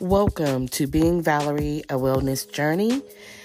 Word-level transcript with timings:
Welcome 0.00 0.68
to 0.68 0.86
Being 0.86 1.22
Valerie, 1.22 1.82
a 1.88 1.94
wellness 1.94 2.48
journey, 2.48 3.02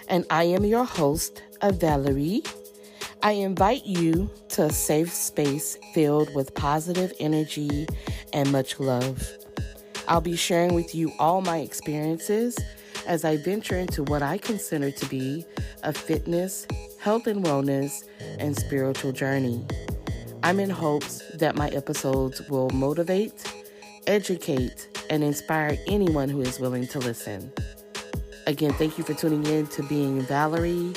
and 0.07 0.23
I 0.29 0.43
am 0.43 0.63
your 0.63 0.83
host, 0.83 1.41
Valerie. 1.63 2.43
I 3.23 3.31
invite 3.31 3.87
you 3.87 4.29
to 4.49 4.65
a 4.65 4.69
safe 4.71 5.11
space 5.11 5.79
filled 5.95 6.31
with 6.35 6.53
positive 6.53 7.11
energy 7.19 7.87
and 8.33 8.51
much 8.51 8.79
love. 8.79 9.27
I'll 10.07 10.21
be 10.21 10.35
sharing 10.35 10.75
with 10.75 10.93
you 10.93 11.11
all 11.17 11.41
my 11.41 11.57
experiences 11.57 12.55
as 13.07 13.25
I 13.25 13.37
venture 13.37 13.79
into 13.79 14.03
what 14.03 14.21
I 14.21 14.37
consider 14.37 14.91
to 14.91 15.05
be 15.07 15.43
a 15.81 15.91
fitness, 15.91 16.67
health 16.99 17.25
and 17.25 17.43
wellness, 17.43 18.07
and 18.37 18.55
spiritual 18.55 19.11
journey. 19.11 19.65
I'm 20.43 20.59
in 20.59 20.69
hopes 20.69 21.23
that 21.33 21.55
my 21.55 21.69
episodes 21.69 22.47
will 22.47 22.69
motivate, 22.69 23.43
educate, 24.05 24.92
and 25.09 25.23
inspire 25.23 25.77
anyone 25.87 26.29
who 26.29 26.41
is 26.41 26.59
willing 26.59 26.87
to 26.87 26.99
listen. 26.99 27.51
Again, 28.47 28.73
thank 28.73 28.97
you 28.97 29.03
for 29.03 29.13
tuning 29.13 29.45
in 29.45 29.67
to 29.67 29.83
Being 29.83 30.21
Valerie, 30.21 30.93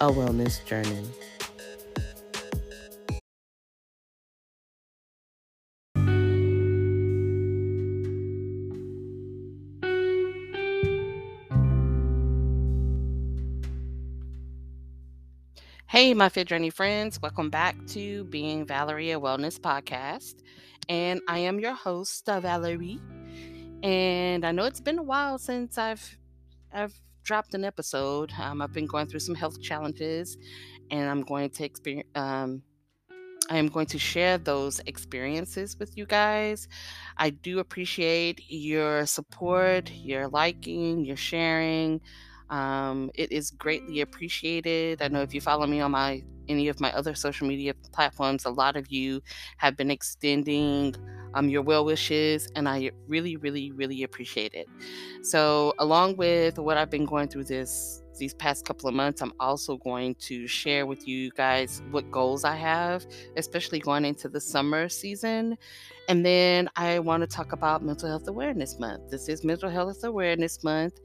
a 0.00 0.08
wellness 0.08 0.64
journey. 0.64 1.06
Hey, 15.92 16.14
my 16.14 16.30
Fit 16.30 16.48
Journey 16.48 16.70
friends, 16.70 17.20
welcome 17.20 17.50
back 17.50 17.76
to 17.88 18.24
Being 18.24 18.64
Valerie, 18.64 19.10
a 19.10 19.20
Wellness 19.20 19.60
Podcast. 19.60 20.36
And 20.88 21.20
I 21.28 21.40
am 21.40 21.60
your 21.60 21.74
host, 21.74 22.26
uh, 22.30 22.40
Valerie. 22.40 22.98
And 23.82 24.44
I 24.44 24.52
know 24.52 24.64
it's 24.64 24.80
been 24.80 24.98
a 24.98 25.02
while 25.02 25.38
since 25.38 25.76
I've 25.76 26.18
I've 26.72 26.94
dropped 27.24 27.54
an 27.54 27.64
episode. 27.64 28.32
Um, 28.38 28.62
I've 28.62 28.72
been 28.72 28.86
going 28.86 29.06
through 29.06 29.20
some 29.20 29.34
health 29.34 29.60
challenges, 29.60 30.36
and 30.90 31.08
I'm 31.08 31.22
going 31.22 31.50
to 31.50 31.64
experience. 31.64 32.08
Um, 32.14 32.62
I 33.50 33.58
am 33.58 33.68
going 33.68 33.86
to 33.86 33.98
share 33.98 34.38
those 34.38 34.80
experiences 34.86 35.76
with 35.78 35.96
you 35.96 36.06
guys. 36.06 36.68
I 37.16 37.30
do 37.30 37.58
appreciate 37.58 38.40
your 38.48 39.04
support, 39.04 39.90
your 39.90 40.28
liking, 40.28 41.04
your 41.04 41.16
sharing. 41.16 42.00
Um, 42.50 43.10
it 43.14 43.32
is 43.32 43.50
greatly 43.50 44.00
appreciated. 44.00 45.02
I 45.02 45.08
know 45.08 45.22
if 45.22 45.34
you 45.34 45.40
follow 45.40 45.66
me 45.66 45.80
on 45.80 45.90
my 45.90 46.22
any 46.48 46.68
of 46.68 46.80
my 46.80 46.92
other 46.92 47.14
social 47.14 47.46
media 47.46 47.74
platforms, 47.92 48.44
a 48.44 48.50
lot 48.50 48.76
of 48.76 48.88
you 48.88 49.22
have 49.58 49.76
been 49.76 49.90
extending 49.90 50.94
um, 51.34 51.48
your 51.48 51.62
well 51.62 51.84
wishes, 51.84 52.48
and 52.54 52.68
I 52.68 52.90
really, 53.08 53.36
really, 53.36 53.72
really 53.72 54.02
appreciate 54.02 54.54
it. 54.54 54.68
So, 55.22 55.74
along 55.78 56.16
with 56.16 56.58
what 56.58 56.76
I've 56.76 56.90
been 56.90 57.06
going 57.06 57.28
through 57.28 57.44
this 57.44 58.02
these 58.18 58.34
past 58.34 58.66
couple 58.66 58.88
of 58.88 58.94
months, 58.94 59.22
I'm 59.22 59.32
also 59.40 59.78
going 59.78 60.14
to 60.16 60.46
share 60.46 60.86
with 60.86 61.08
you 61.08 61.30
guys 61.30 61.82
what 61.90 62.10
goals 62.10 62.44
I 62.44 62.54
have, 62.56 63.06
especially 63.36 63.80
going 63.80 64.04
into 64.04 64.28
the 64.28 64.40
summer 64.40 64.88
season. 64.88 65.56
And 66.08 66.24
then 66.24 66.68
I 66.76 66.98
want 66.98 67.22
to 67.22 67.26
talk 67.26 67.52
about 67.52 67.82
Mental 67.82 68.08
Health 68.08 68.28
Awareness 68.28 68.78
Month. 68.78 69.10
This 69.10 69.28
is 69.28 69.44
Mental 69.44 69.70
Health 69.70 70.04
Awareness 70.04 70.62
Month 70.62 71.00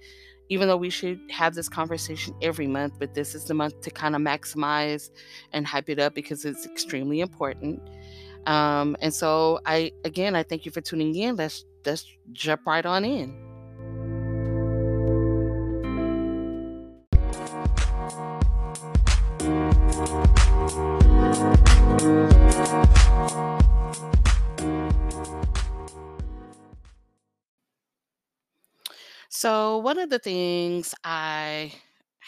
even 0.49 0.67
though 0.67 0.77
we 0.77 0.89
should 0.89 1.19
have 1.29 1.55
this 1.55 1.67
conversation 1.67 2.33
every 2.41 2.67
month, 2.67 2.93
but 2.99 3.13
this 3.13 3.35
is 3.35 3.45
the 3.45 3.53
month 3.53 3.81
to 3.81 3.89
kind 3.89 4.15
of 4.15 4.21
maximize 4.21 5.09
and 5.51 5.67
hype 5.67 5.89
it 5.89 5.99
up 5.99 6.13
because 6.13 6.45
it's 6.45 6.65
extremely 6.65 7.19
important. 7.19 7.81
Um, 8.47 8.95
and 9.01 9.13
so 9.13 9.59
I 9.65 9.91
again 10.05 10.35
I 10.35 10.43
thank 10.43 10.65
you 10.65 10.71
for 10.71 10.81
tuning 10.81 11.13
in. 11.15 11.35
Let's 11.35 11.65
let's 11.85 12.05
jump 12.31 12.65
right 12.65 12.85
on 12.85 13.05
in. 13.05 13.47
So, 29.29 29.77
one 29.77 29.99
of 29.99 30.09
the 30.09 30.17
things 30.17 30.95
I 31.03 31.73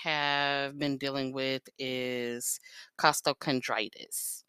have 0.03 0.77
been 0.77 0.97
dealing 0.97 1.33
with 1.33 1.63
is 1.79 2.59
costochondritis. 2.99 4.43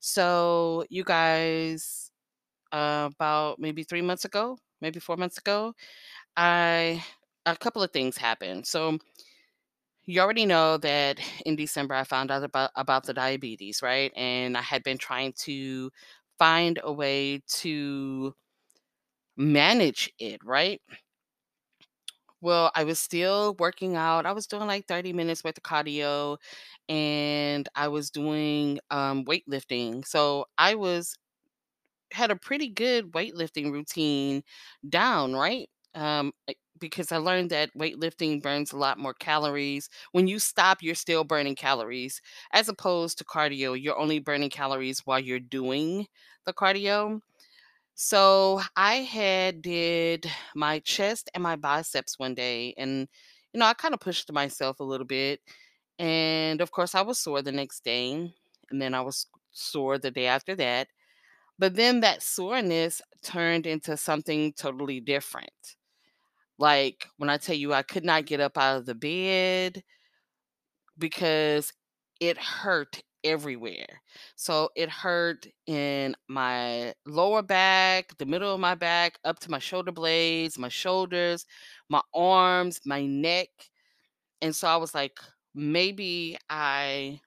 So, 0.00 0.84
you 0.90 1.04
guys, 1.04 2.10
uh, 2.72 3.10
about 3.14 3.58
maybe 3.60 3.84
three 3.84 4.02
months 4.02 4.24
ago, 4.24 4.58
maybe 4.80 5.00
four 5.00 5.16
months 5.16 5.38
ago, 5.38 5.74
I 6.36 7.04
a 7.46 7.56
couple 7.56 7.82
of 7.82 7.92
things 7.92 8.16
happened. 8.18 8.66
So, 8.66 8.98
you 10.06 10.20
already 10.20 10.46
know 10.46 10.76
that 10.78 11.20
in 11.46 11.56
December 11.56 11.94
I 11.94 12.04
found 12.04 12.30
out 12.30 12.42
about 12.42 12.70
about 12.76 13.04
the 13.04 13.14
diabetes, 13.14 13.82
right? 13.82 14.12
And 14.16 14.56
I 14.56 14.62
had 14.62 14.82
been 14.82 14.98
trying 14.98 15.32
to 15.44 15.90
find 16.38 16.80
a 16.82 16.92
way 16.92 17.42
to 17.60 18.34
manage 19.36 20.12
it, 20.18 20.40
right? 20.44 20.80
Well, 22.40 22.70
I 22.74 22.84
was 22.84 22.98
still 22.98 23.54
working 23.58 23.96
out. 23.96 24.24
I 24.26 24.32
was 24.32 24.46
doing 24.46 24.66
like 24.66 24.86
30 24.86 25.12
minutes 25.12 25.44
worth 25.44 25.58
of 25.58 25.62
cardio 25.62 26.38
and 26.88 27.68
I 27.74 27.88
was 27.88 28.10
doing 28.10 28.78
um, 28.90 29.24
weightlifting. 29.24 30.06
So 30.06 30.46
I 30.58 30.74
was 30.74 31.14
had 32.12 32.30
a 32.30 32.36
pretty 32.36 32.68
good 32.68 33.12
weightlifting 33.12 33.72
routine 33.72 34.42
down, 34.88 35.34
right? 35.34 35.68
Um, 35.94 36.32
I- 36.48 36.54
because 36.78 37.12
I 37.12 37.18
learned 37.18 37.50
that 37.50 37.70
weightlifting 37.76 38.42
burns 38.42 38.72
a 38.72 38.76
lot 38.78 38.98
more 38.98 39.12
calories. 39.14 39.88
When 40.12 40.26
you 40.28 40.38
stop, 40.38 40.82
you're 40.82 40.94
still 40.94 41.24
burning 41.24 41.54
calories, 41.54 42.22
as 42.52 42.68
opposed 42.70 43.18
to 43.18 43.24
cardio, 43.24 43.80
you're 43.80 43.98
only 43.98 44.18
burning 44.18 44.48
calories 44.50 45.00
while 45.06 45.20
you're 45.20 45.38
doing 45.40 46.06
the 46.46 46.54
cardio. 46.54 47.20
So 48.02 48.62
I 48.76 48.94
had 48.96 49.60
did 49.62 50.24
my 50.54 50.78
chest 50.80 51.30
and 51.34 51.42
my 51.42 51.56
biceps 51.56 52.18
one 52.18 52.34
day, 52.34 52.72
and 52.78 53.06
you 53.52 53.60
know 53.60 53.66
I 53.66 53.74
kind 53.74 53.92
of 53.94 54.00
pushed 54.00 54.32
myself 54.32 54.80
a 54.80 54.84
little 54.84 55.06
bit, 55.06 55.40
and 55.98 56.60
of 56.62 56.70
course 56.70 56.94
I 56.94 57.02
was 57.02 57.18
sore 57.18 57.42
the 57.42 57.52
next 57.52 57.84
day, 57.84 58.12
and 58.70 58.80
then 58.82 58.94
I 58.94 59.02
was 59.02 59.26
sore 59.52 59.98
the 59.98 60.10
day 60.10 60.26
after 60.26 60.54
that. 60.56 60.88
But 61.58 61.76
then 61.76 62.00
that 62.00 62.22
soreness 62.22 63.02
turned 63.22 63.66
into 63.66 63.96
something 63.96 64.54
totally 64.54 65.00
different. 65.00 65.76
Like 66.58 67.08
when 67.16 67.28
I 67.30 67.38
tell 67.38 67.56
you 67.56 67.72
I 67.72 67.82
could 67.82 68.04
not 68.04 68.26
get 68.26 68.40
up 68.40 68.56
out 68.58 68.76
of 68.78 68.86
the 68.86 68.94
bed 68.94 69.82
because 70.98 71.72
it 72.20 72.38
hurt 72.38 73.02
everywhere. 73.24 74.02
So 74.36 74.70
it 74.76 74.88
hurt 74.90 75.46
in 75.66 76.16
my 76.28 76.94
lower 77.06 77.42
back, 77.42 78.16
the 78.18 78.26
middle 78.26 78.54
of 78.54 78.60
my 78.60 78.74
back, 78.74 79.18
up 79.24 79.38
to 79.40 79.50
my 79.50 79.58
shoulder 79.58 79.92
blades, 79.92 80.58
my 80.58 80.68
shoulders, 80.68 81.46
my 81.88 82.02
arms, 82.14 82.80
my 82.84 83.06
neck. 83.06 83.48
And 84.42 84.54
so 84.54 84.68
I 84.68 84.76
was 84.76 84.94
like, 84.94 85.18
maybe 85.54 86.36
I, 86.48 87.20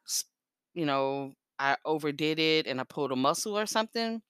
you 0.74 0.86
know, 0.86 1.34
I 1.60 1.78
overdid 1.86 2.40
it 2.40 2.68
and 2.68 2.82
I 2.82 2.84
pulled 2.86 3.12
a 3.12 3.16
muscle 3.16 3.58
or 3.58 3.66
something. 3.66 4.22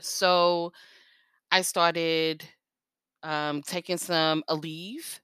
So 0.00 0.72
I 1.50 1.62
started 1.62 2.44
um, 3.22 3.62
taking 3.62 3.98
some 3.98 4.44
Aleve. 4.48 5.20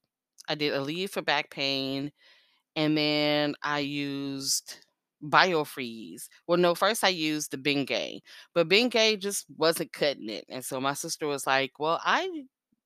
I 0.49 0.55
did 0.55 0.75
Aleve 0.75 1.11
for 1.11 1.23
back 1.23 1.51
pain 1.51 2.13
and 2.77 2.97
then 2.97 3.55
I 3.63 3.81
used 3.81 4.84
Biofreeze. 5.25 6.29
Well, 6.47 6.59
no, 6.59 6.75
first 6.75 7.05
I 7.05 7.09
used 7.09 7.51
the 7.51 7.59
Bengay, 7.59 8.21
but 8.55 8.69
Bengay 8.69 9.19
just 9.19 9.47
wasn't 9.57 9.93
cutting 9.93 10.29
it. 10.29 10.45
And 10.49 10.65
so 10.65 10.81
my 10.81 10.95
sister 10.95 11.27
was 11.27 11.47
like, 11.47 11.73
Well, 11.79 12.01
I 12.05 12.31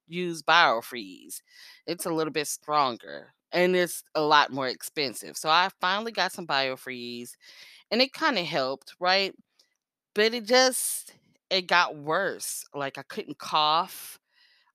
use 0.06 0.42
Biofreeze. 0.42 1.40
It's 1.86 2.06
a 2.06 2.10
little 2.12 2.32
bit 2.32 2.46
stronger 2.48 3.34
and 3.52 3.74
it's 3.76 4.02
a 4.14 4.20
lot 4.22 4.52
more 4.52 4.68
expensive. 4.68 5.36
So 5.36 5.48
I 5.50 5.68
finally 5.80 6.12
got 6.12 6.32
some 6.32 6.46
Biofreeze 6.46 7.32
and 7.90 8.02
it 8.02 8.12
kind 8.12 8.38
of 8.38 8.46
helped, 8.46 8.94
right? 9.00 9.34
But 10.14 10.34
it 10.34 10.44
just, 10.46 11.14
it 11.50 11.66
got 11.66 11.96
worse. 11.96 12.64
Like 12.74 12.98
I 12.98 13.02
couldn't 13.02 13.38
cough. 13.38 14.18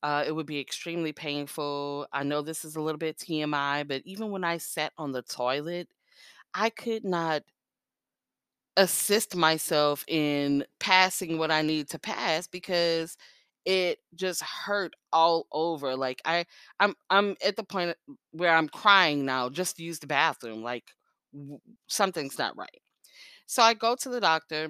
Uh, 0.04 0.24
it 0.28 0.34
would 0.34 0.48
be 0.48 0.60
extremely 0.60 1.14
painful. 1.14 2.08
I 2.14 2.24
know 2.24 2.42
this 2.42 2.66
is 2.66 2.76
a 2.76 2.82
little 2.82 3.00
bit 3.00 3.18
TMI, 3.20 3.84
but 3.84 4.02
even 4.06 4.32
when 4.32 4.44
I 4.44 4.58
sat 4.58 4.94
on 4.98 5.12
the 5.14 5.24
toilet, 5.24 5.90
I 6.54 6.70
could 6.72 7.06
not 7.06 7.44
assist 8.78 9.36
myself 9.36 10.04
in 10.08 10.66
passing 10.80 11.38
what 11.38 11.52
I 11.52 11.62
need 11.62 11.90
to 11.90 12.00
pass 12.00 12.48
because 12.48 13.18
it 13.66 14.00
just 14.16 14.42
hurt 14.42 14.94
all 15.12 15.48
over. 15.52 15.96
Like 15.96 16.22
I, 16.26 16.46
I'm, 16.80 16.96
I'm 17.10 17.36
at 17.46 17.56
the 17.56 17.64
point 17.64 17.96
where 18.32 18.54
I'm 18.56 18.70
crying 18.70 19.26
now 19.26 19.50
just 19.50 19.80
use 19.80 20.00
the 20.00 20.08
bathroom. 20.08 20.64
Like 20.64 20.92
something's 21.88 22.38
not 22.38 22.58
right. 22.58 22.82
So 23.46 23.62
I 23.64 23.74
go 23.74 23.96
to 23.96 24.10
the 24.10 24.22
doctor 24.22 24.70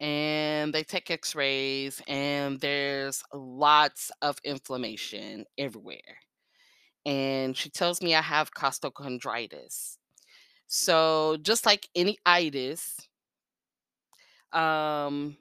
and 0.00 0.74
they 0.74 0.82
take 0.82 1.10
x-rays 1.10 2.02
and 2.08 2.60
there's 2.60 3.22
lots 3.32 4.10
of 4.20 4.38
inflammation 4.44 5.44
everywhere. 5.56 6.18
And 7.06 7.56
she 7.56 7.70
tells 7.70 8.02
me 8.02 8.14
I 8.14 8.22
have 8.22 8.52
costochondritis. 8.52 9.98
So 10.74 11.36
just 11.42 11.66
like 11.66 11.86
any 11.94 12.16
itis, 12.24 12.96
um, 14.54 15.36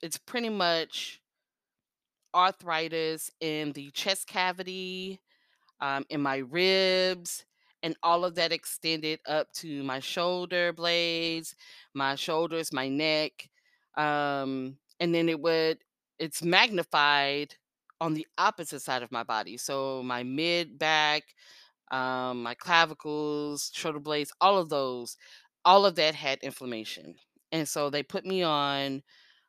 it's 0.00 0.16
pretty 0.16 0.48
much 0.48 1.20
arthritis 2.32 3.32
in 3.40 3.72
the 3.72 3.90
chest 3.90 4.28
cavity, 4.28 5.18
um, 5.80 6.04
in 6.08 6.20
my 6.20 6.36
ribs, 6.36 7.44
and 7.82 7.96
all 8.04 8.24
of 8.24 8.36
that 8.36 8.52
extended 8.52 9.18
up 9.26 9.50
to 9.54 9.82
my 9.82 9.98
shoulder 9.98 10.72
blades, 10.72 11.56
my 11.92 12.14
shoulders, 12.14 12.72
my 12.72 12.88
neck. 12.88 13.32
Um, 13.96 14.76
and 15.00 15.12
then 15.12 15.28
it 15.28 15.40
would, 15.40 15.78
it's 16.20 16.44
magnified 16.44 17.56
on 18.00 18.14
the 18.14 18.24
opposite 18.38 18.82
side 18.82 19.02
of 19.02 19.10
my 19.10 19.24
body. 19.24 19.56
So 19.56 20.04
my 20.04 20.22
mid 20.22 20.78
back, 20.78 21.24
um, 21.90 22.42
my 22.42 22.54
clavicles, 22.54 23.70
shoulder 23.74 24.00
blades, 24.00 24.32
all 24.40 24.58
of 24.58 24.68
those, 24.68 25.16
all 25.64 25.86
of 25.86 25.94
that 25.96 26.14
had 26.14 26.38
inflammation. 26.42 27.14
And 27.52 27.68
so 27.68 27.90
they 27.90 28.02
put 28.02 28.24
me 28.26 28.42
on 28.42 29.02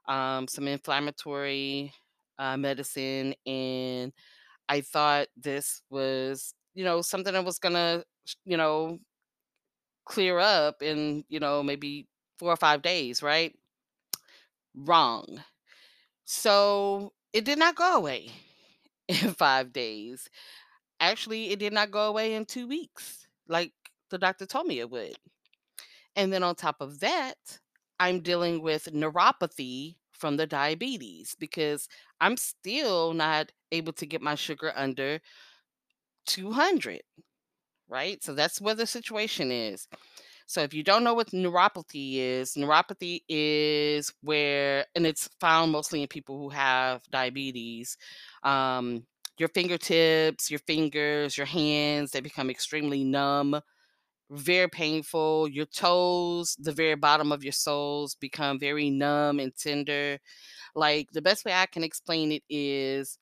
um, 0.08 0.48
some 0.48 0.68
inflammatory 0.68 1.94
uh, 2.40 2.58
medicine, 2.58 3.36
and 3.46 4.14
I 4.70 4.82
thought 4.82 5.28
this 5.38 5.82
was, 5.90 6.54
you 6.76 6.84
know, 6.86 7.02
something 7.02 7.34
that 7.34 7.46
was 7.46 7.60
gonna, 7.60 8.04
you 8.46 8.58
know, 8.58 9.00
clear 10.06 10.40
up 10.40 10.82
in, 10.82 11.24
you 11.30 11.40
know, 11.40 11.62
maybe 11.64 12.08
four 12.38 12.52
or 12.52 12.56
five 12.58 12.82
days, 12.82 13.22
right? 13.22 13.54
Wrong. 14.76 15.44
So 16.26 17.14
it 17.34 17.46
did 17.46 17.60
not 17.60 17.76
go 17.76 17.98
away 17.98 18.32
in 19.10 19.34
five 19.34 19.74
days. 19.74 20.30
Actually, 21.00 21.52
it 21.52 21.60
did 21.60 21.74
not 21.74 21.92
go 21.92 22.08
away 22.08 22.34
in 22.34 22.46
two 22.46 22.68
weeks, 22.68 23.28
like 23.48 23.72
the 24.10 24.18
doctor 24.18 24.46
told 24.46 24.68
me 24.68 24.80
it 24.80 24.90
would. 24.90 25.16
And 26.16 26.34
then 26.34 26.44
on 26.44 26.56
top 26.56 26.78
of 26.82 27.00
that, 27.02 27.36
I'm 28.00 28.22
dealing 28.22 28.62
with 28.62 28.86
neuropathy 28.94 29.96
from 30.12 30.38
the 30.38 30.48
diabetes 30.48 31.36
because 31.40 31.88
I'm 32.20 32.38
still 32.38 33.14
not 33.14 33.52
able 33.72 33.94
to 33.94 34.06
get 34.06 34.22
my 34.22 34.36
sugar 34.36 34.74
under 34.76 35.20
200, 36.26 37.02
right? 37.88 38.24
So 38.24 38.34
that's 38.34 38.60
where 38.60 38.76
the 38.76 38.88
situation 38.88 39.52
is. 39.52 39.88
So 40.48 40.62
if 40.62 40.74
you 40.74 40.84
don't 40.84 41.04
know 41.04 41.14
what 41.14 41.32
neuropathy 41.32 42.16
is, 42.16 42.54
neuropathy 42.56 43.22
is 43.28 44.14
where, 44.22 44.86
and 44.96 45.06
it's 45.06 45.30
found 45.40 45.72
mostly 45.72 46.02
in 46.02 46.08
people 46.08 46.40
who 46.40 46.50
have 46.50 47.02
diabetes. 47.12 47.98
Um, 48.44 49.06
your 49.40 49.50
fingertips, 49.50 50.50
your 50.52 50.60
fingers, 50.62 51.38
your 51.38 51.46
hands, 51.48 52.12
they 52.12 52.22
become 52.22 52.50
extremely 52.50 53.04
numb 53.04 53.60
very 54.32 54.70
painful. 54.70 55.48
Your 55.48 55.66
toes, 55.66 56.56
the 56.60 56.72
very 56.72 56.96
bottom 56.96 57.32
of 57.32 57.44
your 57.44 57.54
soles 57.54 58.16
become 58.16 58.60
very 58.60 58.90
numb 58.90 59.40
and 59.40 59.56
tender. 59.56 60.20
Like 60.76 61.12
the 61.12 61.22
best 61.22 61.46
way 61.46 61.54
I 61.54 61.68
can 61.68 61.84
explain 61.84 62.32
it 62.32 62.44
is 62.50 63.20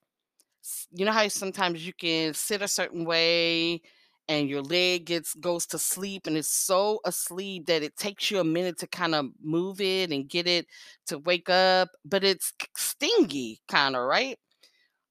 you 0.91 1.05
know 1.05 1.11
how 1.11 1.27
sometimes 1.27 1.85
you 1.85 1.93
can 1.93 2.33
sit 2.33 2.61
a 2.61 2.67
certain 2.67 3.05
way 3.05 3.81
and 4.27 4.49
your 4.49 4.61
leg 4.63 5.05
gets 5.05 5.35
goes 5.35 5.65
to 5.67 5.77
sleep 5.77 6.25
and 6.25 6.35
it's 6.37 6.47
so 6.49 6.99
asleep 7.05 7.67
that 7.67 7.83
it 7.83 7.95
takes 7.95 8.31
you 8.31 8.39
a 8.39 8.43
minute 8.43 8.77
to 8.79 8.87
kind 8.87 9.13
of 9.13 9.27
move 9.43 9.79
it 9.81 10.11
and 10.11 10.29
get 10.29 10.47
it 10.47 10.65
to 11.07 11.19
wake 11.19 11.49
up, 11.49 11.89
but 12.03 12.23
it's 12.23 12.53
stingy 12.75 13.59
kind 13.67 13.95
of, 13.95 14.03
right? 14.03 14.37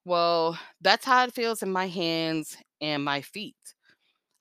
Well, 0.04 0.58
that's 0.80 1.04
how 1.04 1.24
it 1.24 1.34
feels 1.34 1.62
in 1.62 1.72
my 1.72 1.88
hands 1.88 2.56
and 2.80 3.04
my 3.04 3.22
feet 3.22 3.56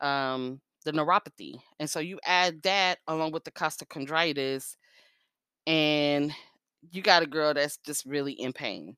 um, 0.01 0.61
the 0.85 0.93
neuropathy. 0.93 1.55
And 1.79 1.89
so 1.89 1.99
you 1.99 2.19
add 2.25 2.63
that 2.63 2.99
along 3.07 3.31
with 3.33 3.45
the 3.45 3.51
costochondritis, 3.51 4.75
and 5.67 6.33
you 6.91 7.01
got 7.01 7.23
a 7.23 7.27
girl 7.27 7.53
that's 7.53 7.77
just 7.77 8.05
really 8.05 8.33
in 8.33 8.53
pain. 8.53 8.97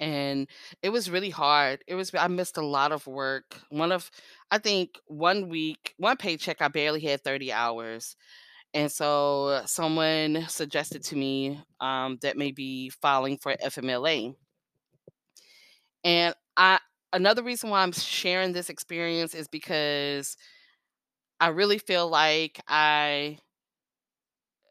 And 0.00 0.48
it 0.82 0.90
was 0.90 1.10
really 1.10 1.30
hard. 1.30 1.82
It 1.86 1.94
was, 1.94 2.12
I 2.14 2.28
missed 2.28 2.56
a 2.56 2.66
lot 2.66 2.92
of 2.92 3.06
work. 3.06 3.60
One 3.70 3.92
of, 3.92 4.10
I 4.50 4.58
think 4.58 4.98
one 5.06 5.48
week, 5.48 5.94
one 5.98 6.16
paycheck, 6.16 6.60
I 6.60 6.68
barely 6.68 7.00
had 7.00 7.22
30 7.22 7.52
hours. 7.52 8.16
And 8.74 8.92
so 8.92 9.62
someone 9.66 10.46
suggested 10.48 11.04
to 11.04 11.16
me 11.16 11.60
um, 11.80 12.18
that 12.22 12.38
maybe 12.38 12.90
filing 12.90 13.38
for 13.38 13.56
FMLA. 13.60 14.34
And 16.08 16.34
I, 16.56 16.80
another 17.12 17.44
reason 17.44 17.70
why 17.70 17.82
I'm 17.82 17.92
sharing 17.92 18.54
this 18.54 18.70
experience 18.70 19.34
is 19.34 19.48
because 19.48 20.38
I 21.40 21.48
really 21.48 21.78
feel 21.78 22.08
like 22.08 22.60
I 22.68 23.38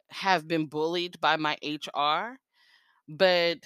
have 0.10 0.48
been 0.48 0.68
bullied 0.68 1.20
by 1.22 1.38
my 1.38 1.58
HR, 1.62 2.40
but 3.08 3.60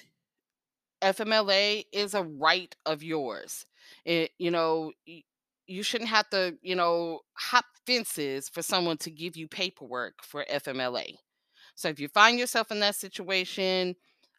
FMLA 1.02 1.86
is 1.92 2.14
a 2.14 2.24
right 2.24 2.74
of 2.86 3.02
yours. 3.02 3.66
It, 4.04 4.32
you 4.38 4.50
know, 4.50 4.92
you 5.66 5.82
shouldn't 5.84 6.10
have 6.10 6.30
to, 6.30 6.56
you 6.62 6.76
know, 6.76 7.20
hop 7.34 7.66
fences 7.86 8.48
for 8.48 8.62
someone 8.62 8.98
to 8.98 9.10
give 9.10 9.36
you 9.36 9.48
paperwork 9.48 10.24
for 10.24 10.46
FMLA. 10.48 11.18
So 11.76 11.88
if 11.88 12.00
you 12.00 12.08
find 12.08 12.38
yourself 12.38 12.72
in 12.72 12.80
that 12.80 12.96
situation, 12.96 13.96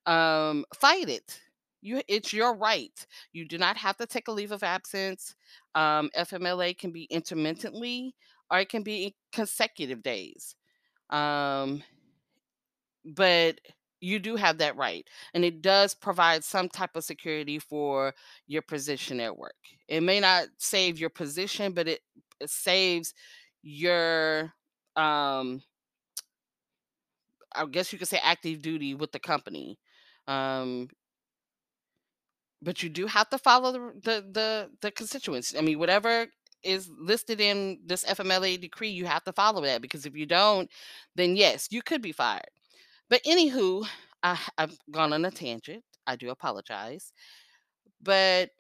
um, 0.08 0.66
fight 0.76 1.10
it. 1.10 1.42
You, 1.84 2.02
it's 2.08 2.32
your 2.32 2.56
right. 2.56 3.06
You 3.34 3.46
do 3.46 3.58
not 3.58 3.78
have 3.78 3.98
to 3.98 4.08
take 4.08 4.30
a 4.30 4.32
leave 4.32 4.52
of 4.54 4.64
absence. 4.64 5.36
Um, 5.76 6.10
FMLA 6.16 6.78
can 6.78 6.92
be 6.92 7.04
intermittently, 7.12 8.16
or 8.50 8.60
it 8.60 8.70
can 8.70 8.84
be 8.84 9.16
consecutive 9.34 10.02
days. 10.02 10.56
Um, 11.10 11.84
but 13.06 13.60
you 14.00 14.20
do 14.20 14.36
have 14.36 14.58
that 14.60 14.78
right, 14.78 15.06
and 15.34 15.44
it 15.46 15.62
does 15.62 15.94
provide 15.94 16.44
some 16.44 16.70
type 16.70 16.96
of 16.96 17.04
security 17.04 17.60
for 17.60 18.14
your 18.48 18.62
position 18.62 19.20
at 19.20 19.38
work. 19.38 19.56
It 19.88 20.02
may 20.02 20.20
not 20.20 20.48
save 20.58 21.00
your 21.00 21.10
position, 21.10 21.74
but 21.74 21.88
it, 21.88 22.00
it 22.40 22.50
saves 22.50 23.14
your 23.62 24.54
um 24.96 25.62
I 27.56 27.66
guess 27.66 27.94
you 27.94 28.00
could 28.00 28.08
say 28.08 28.20
active 28.22 28.62
duty 28.62 28.96
with 28.96 29.12
the 29.12 29.20
company. 29.20 29.78
Um, 30.28 30.90
but 32.64 32.84
you 32.84 32.90
do 32.90 33.08
have 33.08 33.30
to 33.30 33.38
follow 33.40 33.72
the 33.74 33.80
the 34.04 34.26
the, 34.32 34.70
the 34.82 34.92
constituents. 34.92 35.56
I 35.58 35.62
mean, 35.62 35.80
whatever 35.80 36.28
is 36.64 36.90
listed 37.00 37.42
in 37.42 37.80
this 37.86 38.06
FMLA 38.06 38.58
decree, 38.62 38.90
you 38.90 39.06
have 39.06 39.24
to 39.26 39.34
follow 39.34 39.62
that 39.64 39.82
because 39.82 40.06
if 40.06 40.16
you 40.16 40.26
don't, 40.26 40.70
then 41.16 41.36
yes, 41.38 41.68
you 41.72 41.82
could 41.84 42.02
be 42.02 42.14
fired. 42.14 42.50
But 43.10 43.24
anywho, 43.26 43.88
I, 44.24 44.40
I've 44.58 44.78
gone 44.92 45.14
on 45.14 45.26
a 45.26 45.32
tangent. 45.32 45.84
I 46.08 46.16
do 46.18 46.30
apologize, 46.32 47.14
but 48.02 48.52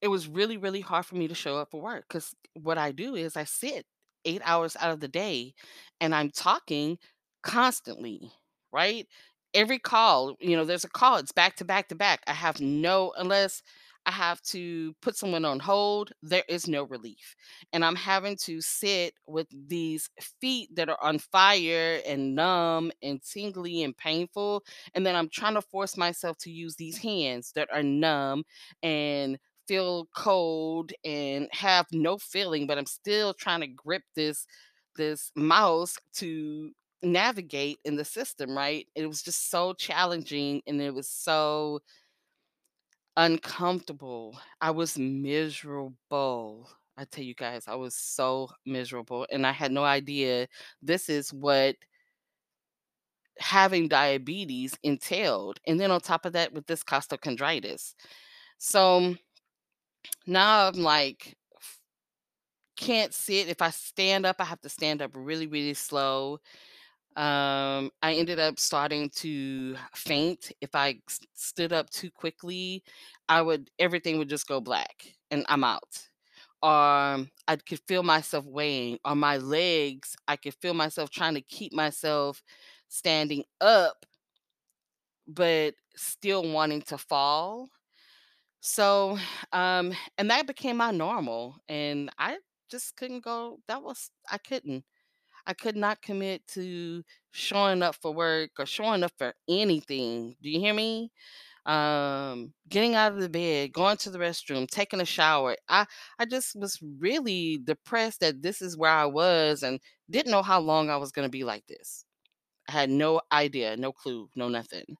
it 0.00 0.08
was 0.08 0.28
really, 0.28 0.56
really 0.56 0.80
hard 0.80 1.06
for 1.06 1.16
me 1.16 1.28
to 1.28 1.34
show 1.34 1.56
up 1.56 1.70
for 1.70 1.80
work 1.80 2.04
because 2.08 2.34
what 2.54 2.78
I 2.78 2.92
do 2.92 3.14
is 3.14 3.36
I 3.36 3.44
sit 3.44 3.86
eight 4.24 4.42
hours 4.44 4.76
out 4.78 4.90
of 4.90 5.00
the 5.00 5.08
day 5.08 5.54
and 6.00 6.14
I'm 6.14 6.30
talking 6.30 6.98
constantly, 7.42 8.30
right? 8.72 9.06
Every 9.54 9.78
call, 9.78 10.36
you 10.40 10.56
know, 10.56 10.64
there's 10.64 10.84
a 10.84 10.88
call, 10.88 11.16
it's 11.16 11.32
back 11.32 11.56
to 11.56 11.64
back 11.64 11.88
to 11.88 11.94
back. 11.94 12.20
I 12.26 12.32
have 12.32 12.60
no, 12.60 13.12
unless 13.16 13.62
I 14.06 14.12
have 14.12 14.40
to 14.42 14.94
put 15.02 15.16
someone 15.16 15.44
on 15.44 15.58
hold, 15.58 16.12
there 16.22 16.44
is 16.48 16.68
no 16.68 16.84
relief. 16.84 17.34
And 17.72 17.84
I'm 17.84 17.96
having 17.96 18.36
to 18.44 18.60
sit 18.60 19.14
with 19.26 19.48
these 19.68 20.08
feet 20.40 20.74
that 20.76 20.88
are 20.88 20.98
on 21.02 21.18
fire 21.18 22.00
and 22.06 22.34
numb 22.36 22.92
and 23.02 23.20
tingly 23.22 23.82
and 23.82 23.96
painful. 23.96 24.62
And 24.94 25.04
then 25.04 25.16
I'm 25.16 25.28
trying 25.28 25.54
to 25.54 25.62
force 25.62 25.96
myself 25.96 26.38
to 26.38 26.50
use 26.52 26.76
these 26.76 26.98
hands 26.98 27.52
that 27.56 27.68
are 27.72 27.82
numb 27.82 28.44
and 28.82 29.38
feel 29.66 30.06
cold 30.14 30.92
and 31.04 31.48
have 31.52 31.86
no 31.90 32.16
feeling, 32.18 32.66
but 32.68 32.78
I'm 32.78 32.86
still 32.86 33.34
trying 33.34 33.60
to 33.60 33.66
grip 33.66 34.02
this 34.14 34.46
this 34.96 35.30
mouse 35.34 35.96
to 36.14 36.70
navigate 37.02 37.78
in 37.84 37.96
the 37.96 38.04
system, 38.04 38.56
right? 38.56 38.86
It 38.94 39.06
was 39.06 39.22
just 39.22 39.50
so 39.50 39.74
challenging 39.74 40.62
and 40.66 40.80
it 40.80 40.94
was 40.94 41.08
so 41.08 41.80
uncomfortable. 43.16 44.38
I 44.60 44.70
was 44.70 44.98
miserable. 44.98 46.68
I 46.98 47.04
tell 47.04 47.24
you 47.24 47.34
guys, 47.34 47.64
I 47.68 47.74
was 47.74 47.94
so 47.94 48.48
miserable 48.64 49.26
and 49.30 49.46
I 49.46 49.52
had 49.52 49.72
no 49.72 49.84
idea 49.84 50.48
this 50.82 51.08
is 51.08 51.32
what 51.32 51.76
having 53.38 53.88
diabetes 53.88 54.78
entailed. 54.82 55.60
And 55.66 55.78
then 55.78 55.90
on 55.90 56.00
top 56.00 56.24
of 56.24 56.32
that 56.32 56.52
with 56.52 56.66
this 56.66 56.82
costochondritis. 56.82 57.94
So 58.58 59.14
now 60.26 60.68
I'm 60.68 60.82
like 60.82 61.36
can't 62.76 63.14
sit. 63.14 63.48
If 63.48 63.62
I 63.62 63.70
stand 63.70 64.26
up, 64.26 64.36
I 64.38 64.44
have 64.44 64.60
to 64.60 64.68
stand 64.68 65.02
up 65.02 65.10
really, 65.14 65.46
really 65.46 65.74
slow. 65.74 66.38
Um, 67.16 67.90
I 68.02 68.14
ended 68.14 68.38
up 68.38 68.58
starting 68.60 69.08
to 69.16 69.76
faint. 69.94 70.52
If 70.60 70.74
I 70.74 71.00
stood 71.34 71.72
up 71.72 71.88
too 71.90 72.10
quickly, 72.10 72.82
I 73.28 73.40
would 73.42 73.70
everything 73.78 74.18
would 74.18 74.28
just 74.28 74.46
go 74.46 74.60
black 74.60 75.14
and 75.30 75.44
I'm 75.48 75.64
out. 75.64 76.08
Or 76.62 76.70
I 77.48 77.56
could 77.66 77.80
feel 77.88 78.02
myself 78.02 78.44
weighing 78.46 78.98
on 79.04 79.18
my 79.18 79.38
legs. 79.38 80.16
I 80.28 80.36
could 80.36 80.54
feel 80.56 80.74
myself 80.74 81.10
trying 81.10 81.34
to 81.34 81.40
keep 81.42 81.72
myself 81.72 82.42
standing 82.88 83.44
up, 83.60 84.06
but 85.26 85.74
still 85.96 86.42
wanting 86.52 86.82
to 86.82 86.98
fall. 86.98 87.68
So, 88.60 89.18
um, 89.52 89.94
and 90.18 90.30
that 90.30 90.46
became 90.46 90.78
my 90.78 90.90
normal. 90.90 91.56
And 91.68 92.10
I 92.18 92.38
just 92.70 92.96
couldn't 92.96 93.24
go. 93.24 93.60
That 93.68 93.82
was, 93.82 94.10
I 94.30 94.38
couldn't. 94.38 94.84
I 95.46 95.54
could 95.54 95.76
not 95.76 96.02
commit 96.02 96.46
to 96.48 97.04
showing 97.32 97.82
up 97.82 97.96
for 97.96 98.12
work 98.12 98.50
or 98.58 98.66
showing 98.66 99.02
up 99.04 99.12
for 99.18 99.34
anything. 99.48 100.36
Do 100.42 100.50
you 100.50 100.60
hear 100.60 100.74
me? 100.74 101.12
Um, 101.66 102.54
getting 102.68 102.94
out 102.96 103.12
of 103.12 103.20
the 103.20 103.28
bed, 103.28 103.72
going 103.72 103.98
to 103.98 104.10
the 104.10 104.18
restroom, 104.18 104.68
taking 104.68 105.00
a 105.00 105.04
shower. 105.06 105.56
I 105.68 105.86
I 106.18 106.24
just 106.26 106.56
was 106.56 106.80
really 106.82 107.58
depressed 107.62 108.20
that 108.20 108.42
this 108.42 108.62
is 108.62 108.76
where 108.76 108.90
I 108.92 109.06
was 109.06 109.62
and 109.62 109.80
didn't 110.10 110.32
know 110.32 110.42
how 110.42 110.60
long 110.60 110.90
I 110.90 110.96
was 110.96 111.12
going 111.12 111.26
to 111.28 111.30
be 111.32 111.44
like 111.44 111.66
this. 111.68 112.04
I 112.68 112.72
had 112.72 112.90
no 112.90 113.20
idea, 113.32 113.76
no 113.76 113.92
clue, 113.92 114.30
no 114.36 114.48
nothing. 114.48 114.96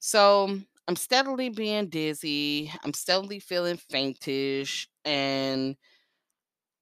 So, 0.00 0.60
I'm 0.88 0.96
steadily 0.96 1.48
being 1.50 1.88
dizzy. 1.88 2.72
I'm 2.84 2.94
steadily 2.94 3.40
feeling 3.40 3.76
faintish 3.78 4.88
and 5.04 5.76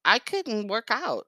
I 0.04 0.18
couldn't 0.18 0.68
work 0.68 0.90
out. 0.90 1.26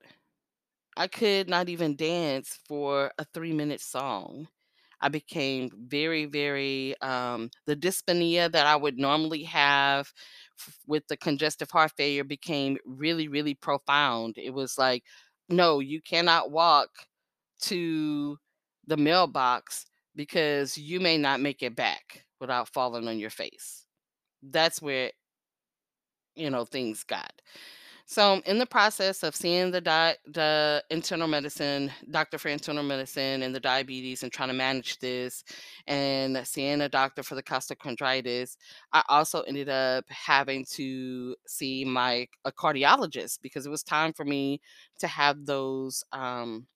I 0.97 1.07
could 1.09 1.49
not 1.49 1.69
even 1.69 1.97
dance 1.97 2.59
for 2.67 3.13
a 3.19 3.25
3-minute 3.25 3.81
song. 3.81 4.49
I 5.01 5.09
became 5.09 5.71
very, 5.89 6.27
very, 6.27 6.95
um 7.01 7.51
the 7.67 7.75
dyspnea 7.77 8.51
that 8.53 8.67
I 8.67 8.77
would 8.77 8.99
normally 8.99 9.43
have 9.45 10.13
f 10.59 10.79
with 10.87 11.07
the 11.09 11.17
congestive 11.17 11.71
heart 11.71 11.93
failure 11.97 12.25
became 12.25 12.79
really, 12.87 13.27
really 13.29 13.55
profound. 13.55 14.39
It 14.39 14.51
was 14.55 14.79
like, 14.79 15.05
"No, 15.49 15.81
you 15.81 16.01
cannot 16.03 16.51
walk 16.53 16.91
to 17.63 18.39
the 18.87 18.97
mailbox 18.97 19.87
because 20.17 20.79
you 20.79 21.01
may 21.01 21.19
not 21.19 21.41
make 21.41 21.63
it 21.63 21.77
back 21.77 22.27
without 22.41 22.69
falling 22.69 23.09
on 23.09 23.19
your 23.19 23.31
face." 23.31 23.87
That's 24.43 24.83
where, 24.83 25.13
you 26.35 26.51
know, 26.51 26.65
things 26.65 27.05
got. 27.05 27.33
So, 28.05 28.43
in 28.47 28.59
the 28.59 28.67
process 28.67 29.23
of 29.23 29.35
seeing 29.35 29.71
the 29.71 29.81
di- 29.81 30.17
the 30.27 30.85
internal 30.91 31.27
medicine 31.29 31.91
doctor 32.11 32.39
for 32.39 32.49
internal 32.49 32.83
medicine 32.83 33.43
and 33.43 33.55
the 33.55 33.61
diabetes 33.61 34.23
and 34.23 34.33
trying 34.33 34.49
to 34.49 34.55
manage 34.55 34.99
this, 34.99 35.45
and 35.87 36.47
seeing 36.47 36.81
a 36.83 36.89
doctor 36.89 37.23
for 37.23 37.35
the 37.35 37.43
costochondritis, 37.43 38.57
I 38.93 39.03
also 39.09 39.43
ended 39.43 39.69
up 39.69 40.05
having 40.09 40.65
to 40.73 41.37
see 41.47 41.85
my 41.85 42.27
a 42.45 42.53
cardiologist 42.53 43.39
because 43.43 43.67
it 43.67 43.71
was 43.71 43.83
time 43.83 44.13
for 44.13 44.25
me 44.25 44.61
to 44.99 45.07
have 45.07 45.47
those 45.47 46.05
um, 46.13 46.67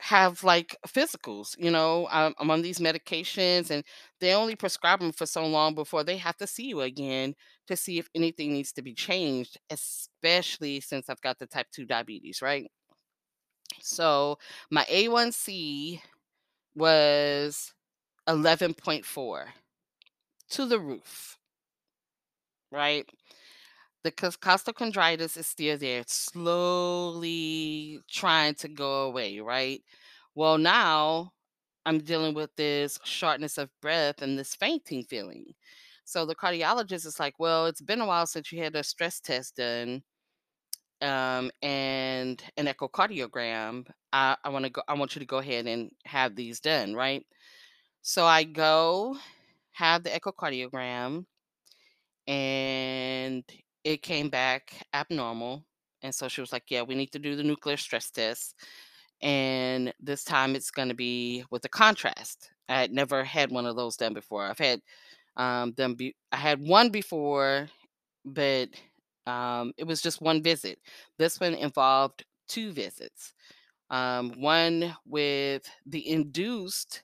have 0.00 0.44
like 0.44 0.76
physicals. 0.86 1.56
You 1.58 1.70
know, 1.70 2.08
I'm, 2.10 2.34
I'm 2.38 2.50
on 2.50 2.62
these 2.62 2.78
medications 2.78 3.70
and 3.70 3.84
they 4.20 4.34
only 4.34 4.56
prescribe 4.56 5.00
them 5.00 5.12
for 5.12 5.26
so 5.26 5.46
long 5.46 5.74
before 5.74 6.04
they 6.04 6.16
have 6.18 6.36
to 6.38 6.46
see 6.46 6.66
you 6.66 6.80
again 6.82 7.34
to 7.68 7.76
see 7.76 7.98
if 7.98 8.08
anything 8.14 8.52
needs 8.52 8.72
to 8.72 8.82
be 8.82 8.94
changed, 8.94 9.58
especially 9.70 10.80
since 10.80 11.08
I've 11.08 11.20
got 11.22 11.38
the 11.38 11.46
type 11.46 11.66
2 11.72 11.86
diabetes, 11.86 12.42
right? 12.42 12.70
So 13.80 14.38
my 14.70 14.84
A1C 14.88 16.02
was 16.74 17.72
11.4 18.26 19.54
to 20.50 20.66
the 20.66 20.80
roof, 20.80 21.38
right? 22.70 23.08
The 24.04 24.12
cos- 24.12 24.36
costochondritis 24.36 25.36
is 25.36 25.46
still 25.48 25.76
there, 25.78 26.04
slowly 26.06 28.00
trying 28.08 28.54
to 28.56 28.68
go 28.68 29.04
away, 29.04 29.40
right? 29.40 29.82
Well, 30.34 30.58
now 30.58 31.32
I'm 31.86 32.00
dealing 32.00 32.34
with 32.34 32.54
this 32.56 32.98
shortness 33.04 33.58
of 33.58 33.70
breath 33.80 34.22
and 34.22 34.38
this 34.38 34.54
fainting 34.56 35.04
feeling. 35.04 35.54
So 36.04 36.26
the 36.26 36.34
cardiologist 36.36 37.06
is 37.06 37.18
like, 37.20 37.38
"Well, 37.40 37.66
it's 37.66 37.80
been 37.82 38.00
a 38.02 38.06
while 38.06 38.26
since 38.26 38.52
you 38.52 38.62
had 38.62 38.76
a 38.76 38.84
stress 38.84 39.20
test 39.20 39.56
done, 39.56 40.04
um, 41.02 41.50
and 41.62 42.42
an 42.56 42.66
echocardiogram. 42.66 43.86
I, 44.12 44.36
I 44.44 44.48
want 44.50 44.64
to 44.66 44.70
go. 44.70 44.82
I 44.88 44.94
want 44.94 45.14
you 45.16 45.20
to 45.20 45.26
go 45.26 45.38
ahead 45.38 45.66
and 45.66 45.90
have 46.06 46.36
these 46.36 46.60
done, 46.60 46.94
right?" 46.94 47.26
So 48.02 48.26
I 48.26 48.44
go 48.44 49.18
have 49.72 50.04
the 50.04 50.10
echocardiogram, 50.10 51.26
and 52.26 53.44
it 53.84 54.02
came 54.02 54.30
back 54.30 54.86
abnormal. 54.94 55.64
And 56.02 56.14
so 56.14 56.28
she 56.28 56.40
was 56.40 56.52
like, 56.52 56.64
"Yeah, 56.70 56.82
we 56.82 56.94
need 56.94 57.12
to 57.12 57.18
do 57.18 57.36
the 57.36 57.42
nuclear 57.44 57.76
stress 57.76 58.10
test." 58.10 58.54
and 59.22 59.92
this 60.00 60.24
time 60.24 60.54
it's 60.56 60.70
going 60.70 60.88
to 60.88 60.94
be 60.94 61.44
with 61.50 61.64
a 61.64 61.68
contrast. 61.68 62.50
I 62.68 62.80
had 62.80 62.92
never 62.92 63.24
had 63.24 63.50
one 63.50 63.66
of 63.66 63.76
those 63.76 63.96
done 63.96 64.14
before. 64.14 64.44
I've 64.44 64.58
had 64.58 64.80
um, 65.36 65.72
them. 65.74 65.94
Be- 65.94 66.16
I 66.32 66.36
had 66.36 66.60
one 66.60 66.90
before, 66.90 67.68
but 68.24 68.70
um, 69.26 69.72
it 69.78 69.84
was 69.86 70.02
just 70.02 70.20
one 70.22 70.42
visit. 70.42 70.78
This 71.18 71.40
one 71.40 71.54
involved 71.54 72.24
two 72.48 72.72
visits. 72.72 73.34
Um, 73.90 74.32
one 74.40 74.96
with 75.06 75.68
the 75.86 76.08
induced 76.08 77.02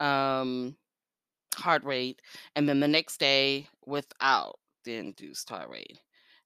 um, 0.00 0.76
heart 1.56 1.84
rate, 1.84 2.20
and 2.56 2.68
then 2.68 2.80
the 2.80 2.88
next 2.88 3.18
day 3.20 3.68
without 3.86 4.58
the 4.88 4.96
induced 4.96 5.50
rate. 5.68 5.98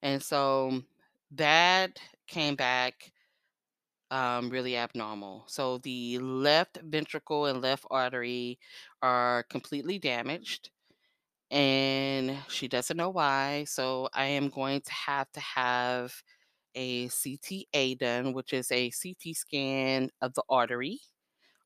And 0.03 0.23
so 0.23 0.83
that 1.33 1.99
came 2.27 2.57
back 2.57 3.13
um, 4.11 4.51
really 4.51 4.77
abnormal. 4.77 5.45
So 5.47 5.79
the 5.79 6.19
left 6.19 6.79
ventricle 6.85 7.47
and 7.47 7.63
left 7.63 7.87
artery 7.91 8.59
are 9.01 9.45
completely 9.49 9.99
damaged, 9.99 10.71
and 11.51 12.37
she 12.49 12.69
doesn't 12.69 12.97
know 12.97 13.11
why. 13.11 13.65
So 13.65 14.09
I 14.13 14.27
am 14.27 14.49
going 14.51 14.83
to 14.83 14.93
have 14.93 15.31
to 15.33 15.41
have 15.41 16.15
a 16.75 17.09
CTA 17.09 17.99
done, 17.99 18.33
which 18.35 18.53
is 18.53 18.71
a 18.71 18.91
CT 18.91 19.37
scan 19.37 20.11
of 20.21 20.35
the 20.35 20.43
artery 20.49 21.01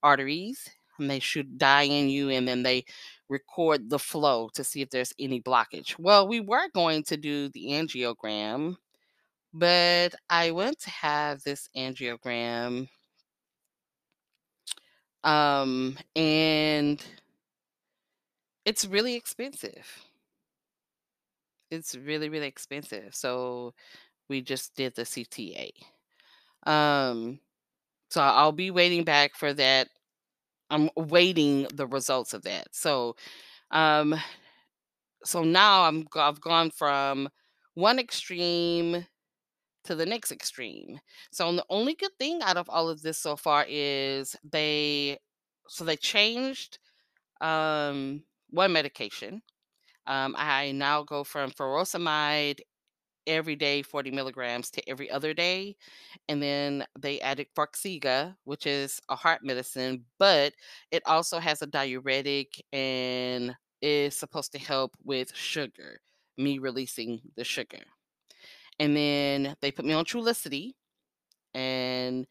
arteries. 0.03 0.69
And 0.99 1.11
they 1.11 1.21
should 1.21 1.59
dye 1.59 1.83
in 1.83 2.09
you, 2.09 2.31
and 2.31 2.49
then 2.49 2.63
they 2.63 2.85
record 3.29 3.91
the 3.91 3.99
flow 3.99 4.49
to 4.55 4.65
see 4.65 4.83
if 4.83 4.91
there's 4.91 5.13
any 5.19 5.41
blockage. 5.41 5.99
Well, 5.99 6.29
we 6.29 6.41
were 6.41 6.69
going 6.75 7.03
to 7.05 7.17
do 7.17 7.49
the 7.51 7.67
angiogram, 7.69 8.77
but 9.53 10.15
I 10.31 10.53
went 10.53 10.81
to 10.81 10.91
have 10.91 11.43
this 11.43 11.69
angiogram 11.77 12.89
Um, 15.27 15.99
and 16.15 17.05
it's 18.65 18.85
really 18.87 19.15
expensive. 19.15 19.87
It's 21.71 21.97
really, 21.97 22.29
really 22.29 22.47
expensive. 22.47 23.15
So 23.15 23.75
we 24.29 24.41
just 24.41 24.75
did 24.77 24.95
the 24.95 25.05
CTA. 25.05 25.73
Um, 26.65 27.41
so 28.11 28.23
I'll 28.23 28.53
be 28.53 28.71
waiting 28.71 29.05
back 29.05 29.35
for 29.37 29.53
that. 29.55 29.89
I'm 30.71 30.91
waiting 30.97 31.69
the 31.75 31.87
results 31.87 32.35
of 32.35 32.43
that. 32.43 32.69
So, 32.73 33.17
um, 33.71 34.17
so 35.25 35.43
now 35.43 35.85
I'm 35.85 36.07
I've 36.15 36.41
gone 36.41 36.71
from 36.71 37.29
one 37.75 37.99
extreme 37.99 39.07
to 39.85 39.95
the 39.95 40.07
next 40.07 40.33
extreme. 40.33 41.01
So 41.33 41.53
the 41.57 41.67
only 41.71 41.95
good 41.95 42.13
thing 42.19 42.41
out 42.43 42.57
of 42.57 42.69
all 42.71 42.89
of 42.89 43.03
this 43.03 43.19
so 43.19 43.37
far 43.37 43.67
is 43.69 44.37
they 44.51 45.19
so 45.69 45.85
they 45.85 45.97
changed 45.97 46.79
um 47.41 48.25
one 48.51 48.73
medication 48.73 49.43
Um, 50.07 50.35
I 50.39 50.73
now 50.73 51.03
go 51.05 51.25
from 51.25 51.51
furosemide 51.53 52.61
every 53.27 53.57
day, 53.57 53.83
40 53.83 54.11
milligrams, 54.11 54.71
to 54.73 54.89
every 54.89 55.11
other 55.11 55.35
day. 55.35 55.77
And 56.29 56.43
then 56.43 56.87
they 56.99 57.21
added 57.21 57.49
Farxiga, 57.57 58.37
which 58.45 58.67
is 58.67 59.01
a 59.09 59.17
heart 59.17 59.43
medicine, 59.45 60.05
but 60.19 60.55
it 60.91 61.03
also 61.07 61.39
has 61.39 61.63
a 61.63 61.67
diuretic 61.67 62.65
and 62.73 63.57
is 63.83 64.17
supposed 64.17 64.53
to 64.53 64.59
help 64.59 64.97
with 65.05 65.35
sugar, 65.35 66.01
me 66.39 66.59
releasing 66.59 67.21
the 67.37 67.45
sugar. 67.45 67.85
And 68.79 68.97
then 68.97 69.57
they 69.61 69.71
put 69.71 69.85
me 69.85 69.95
on 69.95 70.05
Trulicity, 70.05 70.73
and 71.55 72.27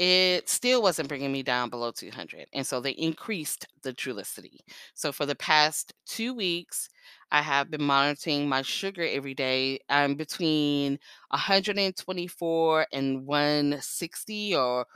it 0.00 0.48
still 0.48 0.82
wasn't 0.82 1.08
bringing 1.08 1.32
me 1.32 1.42
down 1.42 1.68
below 1.70 1.90
200. 1.92 2.46
And 2.54 2.66
so 2.66 2.80
they 2.80 2.92
increased 2.92 3.66
the 3.82 3.92
Trulicity. 3.92 4.58
So 4.94 5.12
for 5.12 5.26
the 5.26 5.34
past 5.36 5.92
two 6.06 6.34
weeks, 6.34 6.88
I 7.30 7.42
have 7.42 7.70
been 7.70 7.82
monitoring 7.84 8.48
my 8.48 8.62
sugar 8.62 9.06
every 9.06 9.34
day. 9.34 9.80
I'm 9.90 10.14
between 10.14 10.98
124 11.30 12.86
and 12.92 13.26
160 13.26 14.56
or 14.56 14.86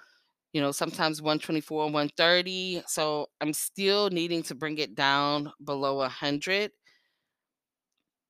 you 0.53 0.61
know, 0.61 0.73
sometimes 0.73 1.21
124, 1.21 1.87
and 1.87 1.95
130. 1.95 2.83
So 2.87 3.27
I'm 3.41 3.53
still 3.53 4.11
needing 4.11 4.43
to 4.45 4.55
bring 4.55 4.79
it 4.79 4.95
down 4.95 5.53
below 5.65 5.97
100. 5.97 6.71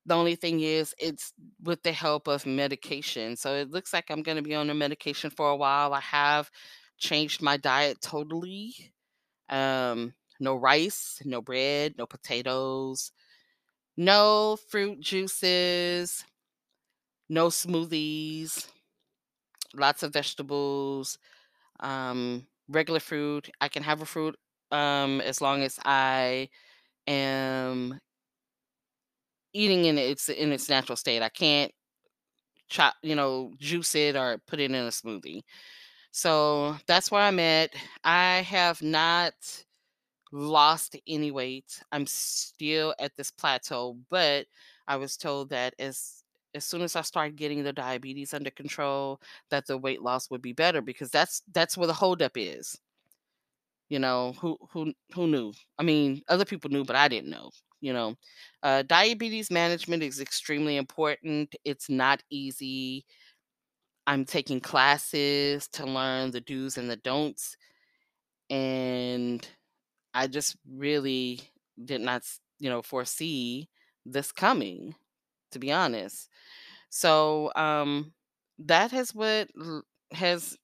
The 0.07 0.15
only 0.15 0.37
thing 0.37 0.61
is, 0.61 0.95
it's 0.99 1.33
with 1.63 1.83
the 1.83 1.93
help 1.93 2.29
of 2.29 2.45
medication. 2.47 3.37
So 3.37 3.55
it 3.55 3.71
looks 3.71 3.93
like 3.93 4.11
I'm 4.11 4.23
going 4.23 4.37
to 4.37 4.43
be 4.43 4.55
on 4.55 4.67
the 4.67 4.75
medication 4.75 5.31
for 5.31 5.51
a 5.51 5.57
while. 5.57 5.95
I 5.95 6.01
have 6.01 6.51
changed 6.99 7.43
my 7.43 7.57
diet 7.57 8.01
totally. 8.03 8.75
Um, 9.49 10.15
no 10.41 10.57
rice, 10.57 11.21
no 11.25 11.43
bread, 11.43 11.95
no 11.99 12.07
potatoes, 12.07 13.13
no 13.97 14.59
fruit 14.71 15.01
juices, 15.01 16.25
no 17.29 17.49
smoothies, 17.51 18.69
lots 19.75 20.03
of 20.03 20.13
vegetables, 20.13 21.19
um, 21.81 22.47
regular 22.69 23.01
fruit. 23.01 23.51
I 23.61 23.69
can 23.69 23.83
have 23.83 24.03
a 24.03 24.07
fruit 24.07 24.37
um, 24.73 25.21
as 25.21 25.41
long 25.41 25.63
as 25.63 25.79
I 25.85 26.49
am 27.07 28.01
eating 29.55 29.87
in 29.87 29.99
its 29.99 30.29
in 30.31 30.53
its 30.53 30.69
natural 30.69 30.97
state. 30.97 31.23
I 31.23 31.31
can't 31.31 31.73
chop, 32.69 32.95
you 33.03 33.15
know, 33.15 33.53
juice 33.59 33.95
it 33.95 34.17
or 34.17 34.39
put 34.47 34.61
it 34.61 34.71
in 34.71 34.75
a 34.75 34.89
smoothie. 34.89 35.43
So 36.13 36.77
that's 36.87 37.11
where 37.11 37.23
I'm 37.23 37.41
at. 37.41 37.71
I 38.05 38.39
have 38.43 38.83
not 38.83 39.35
lost 40.33 40.97
any 41.07 41.31
weight. 41.31 41.83
I'm 41.93 42.07
still 42.07 42.95
at 42.99 43.17
this 43.17 43.31
plateau, 43.31 43.99
but 44.11 44.47
I 44.89 44.97
was 44.97 45.17
told 45.17 45.51
that 45.51 45.75
as 45.79 46.25
as 46.55 46.65
soon 46.65 46.83
as 46.83 46.97
I 46.97 47.03
start 47.03 47.37
getting 47.37 47.65
the 47.65 47.73
diabetes 47.73 48.35
under 48.35 48.51
control, 48.51 49.21
that 49.51 49.67
the 49.67 49.77
weight 49.79 50.03
loss 50.03 50.31
would 50.31 50.43
be 50.43 50.53
better 50.53 50.81
because 50.83 51.11
that's 51.11 51.43
that's 51.53 51.77
where 51.77 51.87
the 51.89 51.95
holdup 51.95 52.33
is. 52.37 52.79
You 53.89 53.99
know, 53.99 54.33
who 54.35 54.59
who 54.73 54.93
who 55.15 55.27
knew? 55.27 55.53
I 55.79 55.83
mean, 55.83 56.23
other 56.29 56.45
people 56.45 56.71
knew, 56.71 56.85
but 56.85 56.97
I 56.97 57.09
didn't 57.09 57.31
know. 57.31 57.51
You 57.85 57.93
know, 57.93 58.17
uh, 58.63 58.83
diabetes 58.83 59.51
management 59.51 60.03
is 60.03 60.21
extremely 60.21 60.77
important. 60.79 61.55
It's 61.65 61.91
not 61.91 62.23
easy. 62.31 63.05
I'm 64.07 64.25
taking 64.25 64.61
classes 64.61 65.67
to 65.69 65.87
learn 65.87 66.31
the 66.31 66.41
do's 66.41 66.77
and 66.77 66.91
the 66.91 66.97
don'ts, 66.97 67.57
and 68.51 69.47
I 70.15 70.29
just 70.29 70.57
really 70.71 71.41
did 71.85 72.03
not, 72.03 72.25
you 72.61 72.71
know, 72.71 72.83
foresee 72.83 73.69
this 74.07 74.33
coming. 74.33 74.95
To 75.53 75.59
be 75.61 75.73
honest, 75.73 76.29
so 76.91 77.53
um, 77.57 78.13
that 78.61 78.91
has 78.93 79.15
what 79.15 79.49
has 80.13 80.57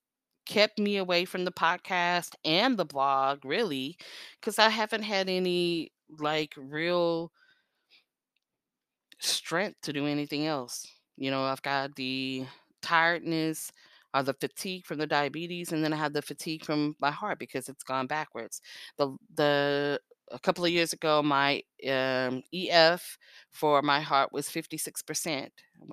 kept 0.47 0.79
me 0.79 0.99
away 0.99 1.25
from 1.25 1.45
the 1.45 1.53
podcast 1.53 2.35
and 2.45 2.77
the 2.79 2.85
blog, 2.87 3.45
really, 3.45 3.99
because 4.41 4.59
I 4.59 4.71
haven't 4.71 5.03
had 5.05 5.29
any 5.29 5.93
like 6.19 6.55
real 6.57 7.33
strength 9.21 9.81
to 9.83 9.93
do 9.93 10.07
anything 10.07 10.47
else. 10.47 10.87
You 11.17 11.31
know, 11.31 11.45
I've 11.45 11.63
got 11.63 11.95
the 11.97 12.47
tiredness 12.83 13.71
or 14.15 14.23
the 14.23 14.35
fatigue 14.35 14.87
from 14.87 14.99
the 14.99 15.07
diabetes, 15.07 15.73
and 15.73 15.85
then 15.85 15.93
I 15.93 15.97
have 15.97 16.13
the 16.13 16.23
fatigue 16.23 16.65
from 16.65 16.97
my 17.01 17.11
heart 17.11 17.39
because 17.39 17.69
it's 17.69 17.85
gone 17.85 18.07
backwards. 18.07 18.61
The 18.99 19.17
the 19.35 20.01
a 20.33 20.39
couple 20.39 20.65
of 20.65 20.71
years 20.71 20.93
ago, 20.93 21.23
my 21.23 21.63
um, 21.89 22.43
EF 22.53 23.19
for 23.51 23.83
my 23.83 24.01
heart 24.01 24.33
was 24.33 24.49
56%. 24.49 25.53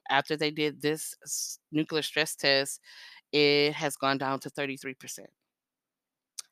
After 0.10 0.38
they 0.38 0.52
did 0.52 0.82
this 0.82 1.16
nuclear 1.72 2.04
stress 2.04 2.36
test, 2.36 2.80
it 3.32 3.74
has 3.74 3.96
gone 3.98 4.18
down 4.20 4.40
to 4.42 4.50
33%. 4.50 5.28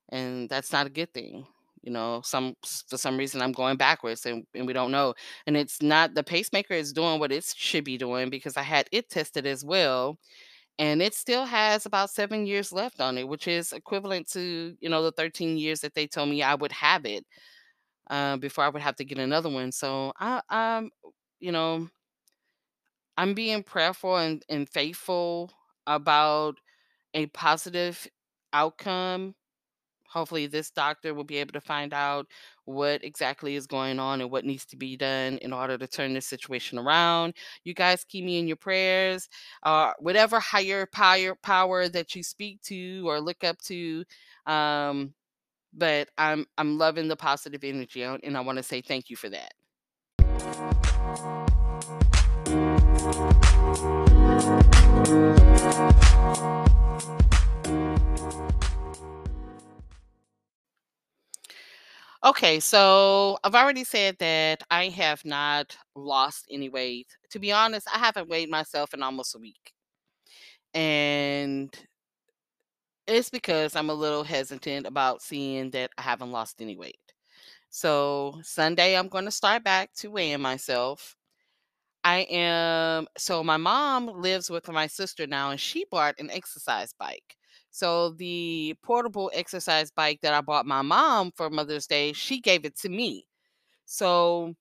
And 0.10 0.50
that's 0.50 0.72
not 0.72 0.88
a 0.88 0.90
good 0.90 1.14
thing. 1.14 1.46
You 1.86 1.92
know, 1.94 2.22
some 2.26 2.56
for 2.90 2.98
some 2.98 3.18
reason 3.18 3.42
I'm 3.42 3.54
going 3.54 3.78
backwards 3.78 4.26
and, 4.26 4.46
and 4.56 4.68
we 4.68 4.74
don't 4.74 4.92
know. 4.92 5.14
And 5.48 5.56
it's 5.58 5.82
not 5.82 6.16
the 6.16 6.24
pacemaker 6.24 6.74
is 6.74 6.94
doing 6.94 7.20
what 7.20 7.32
it 7.32 7.46
should 7.56 7.86
be 7.86 7.98
doing 7.98 8.30
because 8.32 8.58
I 8.58 8.64
had 8.64 8.88
it 8.92 9.10
tested 9.10 9.46
as 9.48 9.64
well. 9.66 10.20
And 10.80 11.02
it 11.02 11.14
still 11.16 11.46
has 11.46 11.86
about 11.86 12.10
seven 12.12 12.46
years 12.48 12.72
left 12.74 13.02
on 13.02 13.18
it, 13.18 13.28
which 13.28 13.48
is 13.48 13.74
equivalent 13.74 14.30
to, 14.32 14.76
you 14.82 14.90
know, 14.90 15.04
the 15.04 15.12
13 15.14 15.58
years 15.58 15.82
that 15.82 15.96
they 15.96 16.08
told 16.08 16.30
me 16.30 16.44
I 16.44 16.56
would 16.56 16.74
have 16.74 17.06
it 17.06 17.26
uh, 18.10 18.38
before 18.38 18.64
I 18.66 18.70
would 18.70 18.82
have 18.82 18.96
to 18.98 19.06
get 19.06 19.20
another 19.20 19.50
one. 19.50 19.72
So 19.72 20.14
I, 20.20 20.42
I'm, 20.50 20.92
you 21.40 21.52
know, 21.52 21.90
I'm 23.18 23.34
being 23.34 23.64
prayerful 23.64 24.18
and, 24.18 24.44
and 24.50 24.68
faithful 24.70 25.52
about 25.88 26.58
a 27.14 27.28
positive 27.28 28.08
outcome 28.54 29.36
hopefully 30.16 30.48
this 30.48 30.72
doctor 30.72 31.14
will 31.14 31.24
be 31.24 31.38
able 31.38 31.54
to 31.54 31.62
find 31.62 31.94
out 31.94 32.26
what 32.64 33.04
exactly 33.04 33.56
is 33.56 33.68
going 33.68 34.00
on 34.00 34.22
and 34.22 34.32
what 34.32 34.46
needs 34.46 34.66
to 34.66 34.76
be 34.76 34.98
done 34.98 35.38
in 35.40 35.54
order 35.54 35.78
to 35.78 35.88
turn 35.88 36.14
this 36.14 36.26
situation 36.26 36.80
around. 36.80 37.36
You 37.64 37.76
guys 37.76 38.04
keep 38.04 38.26
me 38.26 38.40
in 38.40 38.48
your 38.48 38.58
prayers 38.58 39.30
uh, 39.64 39.92
whatever 40.00 40.40
higher 40.40 40.86
power 40.86 41.36
power 41.36 41.90
that 41.90 42.16
you 42.16 42.24
speak 42.24 42.62
to 42.64 43.08
or 43.08 43.20
look 43.20 43.44
up 43.44 43.60
to 43.62 44.04
um, 44.46 45.14
but 45.74 46.10
i'm 46.18 46.46
i'm 46.58 46.78
loving 46.78 47.08
the 47.08 47.16
positive 47.16 47.64
energy 47.64 48.04
and 48.04 48.38
i 48.38 48.40
want 48.40 48.58
to 48.58 48.64
say 48.64 48.82
thank 48.82 49.10
you 49.10 49.16
for 49.16 49.30
that 49.30 49.54
okay 62.26 62.60
so 62.60 63.38
i've 63.44 63.56
already 63.56 63.84
said 63.84 64.16
that 64.20 64.62
i 64.72 64.86
have 64.90 65.24
not 65.26 65.78
lost 65.96 66.46
any 66.50 66.70
weight 66.70 67.08
to 67.30 67.40
be 67.40 67.52
honest 67.52 67.88
i 67.94 67.98
haven't 67.98 68.30
weighed 68.30 68.50
myself 68.50 68.94
in 68.94 69.04
almost 69.04 69.36
a 69.36 69.40
week 69.40 69.74
and 70.74 71.88
It's 73.08 73.30
because 73.30 73.76
I'm 73.76 73.90
a 73.90 73.94
little 73.94 74.24
hesitant 74.24 74.88
about 74.88 75.22
seeing 75.22 75.70
that 75.72 75.92
I 75.98 76.02
haven't 76.02 76.32
lost 76.32 76.62
any 76.62 76.76
weight. 76.76 77.00
So 77.70 78.40
Sunday, 78.44 78.98
I'm 78.98 79.10
going 79.10 79.26
to 79.26 79.32
start 79.32 79.64
back 79.64 79.94
to 79.98 80.10
weighing 80.12 80.42
myself. 80.42 81.16
I 82.04 82.20
am, 82.30 83.08
so 83.18 83.44
my 83.44 83.58
mom 83.58 84.08
lives 84.08 84.50
with 84.50 84.68
my 84.70 84.88
sister 84.88 85.28
now, 85.28 85.52
and 85.52 85.60
she 85.60 85.86
bought 85.92 86.16
an 86.20 86.32
exercise 86.32 86.94
bike. 87.00 87.38
So 87.76 88.12
the 88.12 88.74
portable 88.84 89.30
exercise 89.34 89.92
bike 89.92 90.22
that 90.22 90.34
I 90.34 90.40
bought 90.40 90.66
my 90.66 90.82
mom 90.82 91.32
for 91.36 91.50
Mother's 91.50 91.88
Day, 91.88 92.14
she 92.14 92.40
gave 92.40 92.64
it 92.64 92.78
to 92.80 92.90
me. 92.90 93.28
So 93.86 94.56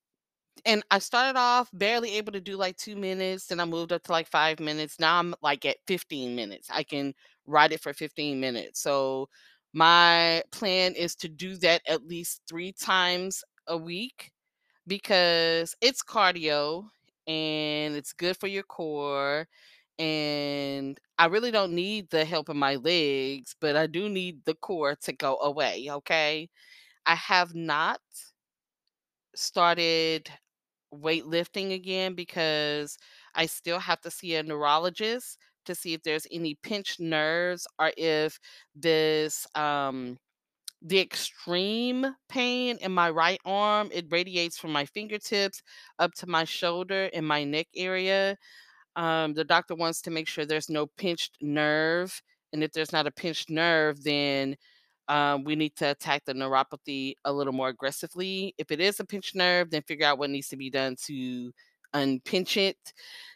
and 0.66 0.82
I 0.90 0.98
started 1.00 1.38
off 1.38 1.70
barely 1.72 2.12
able 2.18 2.32
to 2.32 2.40
do 2.40 2.56
like 2.56 2.76
2 2.76 2.96
minutes, 2.96 3.46
then 3.46 3.60
I 3.60 3.66
moved 3.66 3.92
up 3.92 4.02
to 4.04 4.12
like 4.12 4.28
5 4.28 4.60
minutes. 4.60 5.00
Now 5.00 5.18
I'm 5.20 5.34
like 5.42 5.64
at 5.64 5.78
15 5.86 6.36
minutes. 6.36 6.68
I 6.72 6.82
can 6.84 7.14
ride 7.46 7.72
it 7.72 7.80
for 7.82 7.92
15 7.94 8.40
minutes. 8.40 8.80
So 8.80 9.28
my 9.74 10.42
plan 10.52 10.94
is 10.94 11.14
to 11.16 11.28
do 11.28 11.56
that 11.58 11.82
at 11.88 12.06
least 12.06 12.42
3 12.48 12.72
times 12.72 13.44
a 13.68 13.76
week 13.76 14.32
because 14.86 15.74
it's 15.80 16.02
cardio 16.02 16.84
and 17.26 17.94
it's 17.96 18.12
good 18.12 18.36
for 18.36 18.46
your 18.48 18.64
core 18.64 19.46
and 19.98 20.98
I 21.18 21.26
really 21.26 21.50
don't 21.50 21.72
need 21.74 22.10
the 22.10 22.24
help 22.24 22.48
of 22.48 22.56
my 22.56 22.76
legs, 22.76 23.54
but 23.60 23.76
I 23.76 23.86
do 23.86 24.08
need 24.08 24.44
the 24.44 24.54
core 24.54 24.96
to 25.02 25.12
go 25.12 25.38
away, 25.40 25.88
okay? 25.90 26.50
I 27.06 27.16
have 27.16 27.54
not 27.54 28.00
started 29.34 30.30
weightlifting 30.94 31.74
again 31.74 32.14
because 32.14 32.98
I 33.34 33.46
still 33.46 33.78
have 33.80 34.00
to 34.02 34.10
see 34.10 34.36
a 34.36 34.42
neurologist 34.42 35.38
to 35.66 35.74
see 35.74 35.94
if 35.94 36.02
there's 36.02 36.26
any 36.32 36.56
pinched 36.62 37.00
nerves 37.00 37.66
or 37.78 37.92
if 37.96 38.38
this 38.74 39.46
um 39.56 40.18
the 40.82 41.00
extreme 41.00 42.06
pain 42.28 42.78
in 42.82 42.92
my 42.92 43.10
right 43.10 43.40
arm 43.46 43.90
it 43.92 44.06
radiates 44.10 44.58
from 44.58 44.72
my 44.72 44.84
fingertips 44.86 45.62
up 45.98 46.14
to 46.14 46.26
my 46.28 46.44
shoulder 46.44 47.10
and 47.14 47.26
my 47.26 47.44
neck 47.44 47.68
area 47.76 48.36
um, 48.96 49.34
the 49.34 49.44
doctor 49.44 49.74
wants 49.74 50.00
to 50.02 50.10
make 50.10 50.28
sure 50.28 50.44
there's 50.44 50.70
no 50.70 50.86
pinched 50.86 51.36
nerve. 51.40 52.22
And 52.52 52.62
if 52.62 52.72
there's 52.72 52.92
not 52.92 53.06
a 53.06 53.10
pinched 53.10 53.50
nerve, 53.50 54.02
then 54.02 54.56
um, 55.08 55.44
we 55.44 55.56
need 55.56 55.76
to 55.76 55.90
attack 55.90 56.24
the 56.24 56.32
neuropathy 56.32 57.14
a 57.24 57.32
little 57.32 57.52
more 57.52 57.68
aggressively. 57.68 58.54
If 58.58 58.70
it 58.70 58.80
is 58.80 59.00
a 59.00 59.04
pinched 59.04 59.34
nerve, 59.34 59.70
then 59.70 59.82
figure 59.82 60.06
out 60.06 60.18
what 60.18 60.30
needs 60.30 60.48
to 60.48 60.56
be 60.56 60.70
done 60.70 60.96
to 61.06 61.52
unpinch 61.92 62.56
it. 62.56 62.76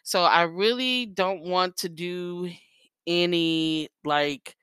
So 0.03 0.23
I 0.23 0.43
really 0.43 1.05
don't 1.05 1.43
want 1.43 1.77
to 1.77 1.89
do 1.89 2.49
any 3.05 3.89
like 4.03 4.55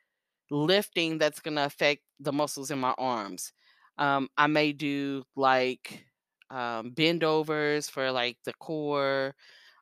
lifting 0.51 1.19
that's 1.19 1.41
going 1.41 1.57
to 1.57 1.65
affect 1.65 2.03
the 2.21 2.33
muscles 2.33 2.71
in 2.71 2.79
my 2.79 2.95
arms. 2.99 3.53
Um, 3.99 4.29
I 4.37 4.47
may 4.47 4.73
do 4.73 5.25
like 5.35 6.05
um, 6.51 6.91
bend 6.91 7.25
overs 7.25 7.89
for 7.89 8.11
like 8.13 8.37
the 8.45 8.53
core 8.55 9.35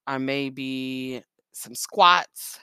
or 0.09 0.19
maybe 0.19 1.23
some 1.53 1.75
squats, 1.75 2.59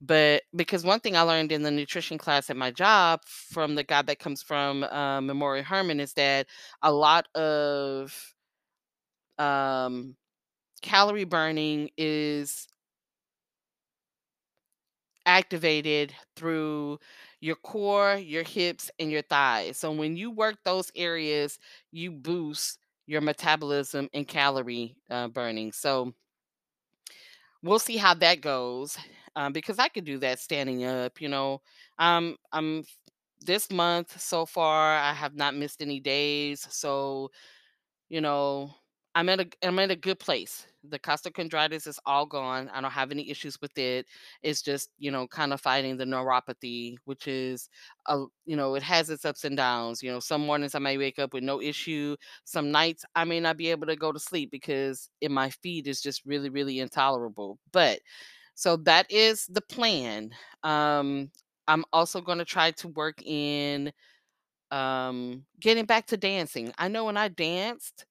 but 0.00 0.42
because 0.56 0.84
one 0.84 1.00
thing 1.00 1.16
I 1.16 1.22
learned 1.22 1.52
in 1.52 1.62
the 1.62 1.70
nutrition 1.70 2.18
class 2.18 2.50
at 2.50 2.56
my 2.56 2.70
job 2.70 3.20
from 3.26 3.74
the 3.74 3.84
guy 3.84 4.02
that 4.02 4.18
comes 4.18 4.42
from 4.42 4.84
uh, 4.84 5.20
Memorial 5.20 5.64
Hermann 5.64 6.00
is 6.00 6.14
that 6.14 6.46
a 6.82 6.92
lot 6.92 7.26
of 7.36 8.14
um, 9.38 10.16
calorie 10.82 11.24
burning 11.24 11.90
is 11.96 12.68
activated 15.26 16.12
through 16.36 16.98
your 17.40 17.56
core, 17.56 18.16
your 18.16 18.42
hips, 18.42 18.90
and 18.98 19.10
your 19.10 19.22
thighs. 19.22 19.76
So 19.78 19.92
when 19.92 20.16
you 20.16 20.30
work 20.30 20.56
those 20.64 20.90
areas, 20.96 21.58
you 21.92 22.10
boost 22.10 22.78
your 23.06 23.20
metabolism 23.20 24.08
and 24.14 24.26
calorie 24.26 24.96
uh, 25.10 25.28
burning. 25.28 25.72
So 25.72 26.12
we'll 27.62 27.78
see 27.78 27.96
how 27.96 28.14
that 28.14 28.40
goes 28.40 28.96
um, 29.36 29.52
because 29.52 29.78
I 29.78 29.88
could 29.88 30.04
do 30.04 30.18
that 30.18 30.38
standing 30.40 30.84
up. 30.84 31.20
You 31.20 31.28
know, 31.28 31.60
um, 31.98 32.36
I'm 32.52 32.84
this 33.40 33.70
month 33.70 34.20
so 34.20 34.46
far. 34.46 34.96
I 34.96 35.12
have 35.14 35.34
not 35.36 35.54
missed 35.56 35.82
any 35.82 36.00
days, 36.00 36.66
so 36.70 37.30
you 38.10 38.20
know, 38.20 38.74
I'm 39.14 39.28
at 39.28 39.40
a 39.40 39.48
I'm 39.62 39.78
at 39.80 39.90
a 39.90 39.96
good 39.96 40.18
place. 40.20 40.66
The 40.88 40.98
costochondritis 40.98 41.86
is 41.86 41.98
all 42.06 42.26
gone. 42.26 42.70
I 42.72 42.80
don't 42.80 42.90
have 42.92 43.10
any 43.10 43.28
issues 43.28 43.60
with 43.60 43.76
it. 43.76 44.06
It's 44.42 44.62
just, 44.62 44.90
you 44.98 45.10
know, 45.10 45.26
kind 45.26 45.52
of 45.52 45.60
fighting 45.60 45.96
the 45.96 46.04
neuropathy, 46.04 46.96
which 47.04 47.26
is 47.26 47.68
a 48.06 48.24
you 48.46 48.56
know, 48.56 48.76
it 48.76 48.82
has 48.84 49.10
its 49.10 49.24
ups 49.24 49.44
and 49.44 49.56
downs. 49.56 50.02
You 50.02 50.12
know, 50.12 50.20
some 50.20 50.42
mornings 50.46 50.74
I 50.74 50.78
may 50.78 50.96
wake 50.96 51.18
up 51.18 51.34
with 51.34 51.42
no 51.42 51.60
issue. 51.60 52.16
Some 52.44 52.70
nights 52.70 53.04
I 53.16 53.24
may 53.24 53.40
not 53.40 53.56
be 53.56 53.70
able 53.70 53.86
to 53.88 53.96
go 53.96 54.12
to 54.12 54.18
sleep 54.20 54.50
because 54.52 55.10
in 55.20 55.32
my 55.32 55.50
feet 55.50 55.86
is 55.88 56.00
just 56.00 56.24
really, 56.24 56.48
really 56.48 56.78
intolerable. 56.78 57.58
But 57.72 57.98
so 58.54 58.76
that 58.78 59.10
is 59.10 59.46
the 59.46 59.62
plan. 59.62 60.30
Um, 60.62 61.30
I'm 61.68 61.84
also 61.92 62.20
going 62.20 62.38
to 62.38 62.44
try 62.44 62.72
to 62.72 62.88
work 62.88 63.22
in 63.24 63.92
um 64.70 65.44
getting 65.60 65.84
back 65.84 66.06
to 66.06 66.16
dancing. 66.16 66.72
I 66.78 66.88
know 66.88 67.04
when 67.06 67.16
I 67.16 67.28
danced 67.28 68.06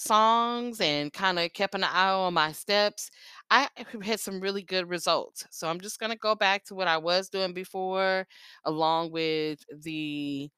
songs 0.00 0.80
and 0.80 1.12
kind 1.12 1.38
of 1.38 1.52
kept 1.52 1.74
an 1.74 1.84
eye 1.84 2.10
on 2.10 2.34
my 2.34 2.52
steps, 2.52 3.10
I 3.50 3.68
had 4.02 4.20
some 4.20 4.40
really 4.40 4.62
good 4.62 4.88
results. 4.88 5.46
So 5.50 5.68
I'm 5.68 5.80
just 5.80 5.98
going 6.00 6.12
to 6.12 6.18
go 6.18 6.34
back 6.34 6.64
to 6.66 6.74
what 6.74 6.88
I 6.88 6.98
was 6.98 7.28
doing 7.28 7.52
before, 7.54 8.26
along 8.64 9.12
with 9.12 9.60
the 9.82 10.50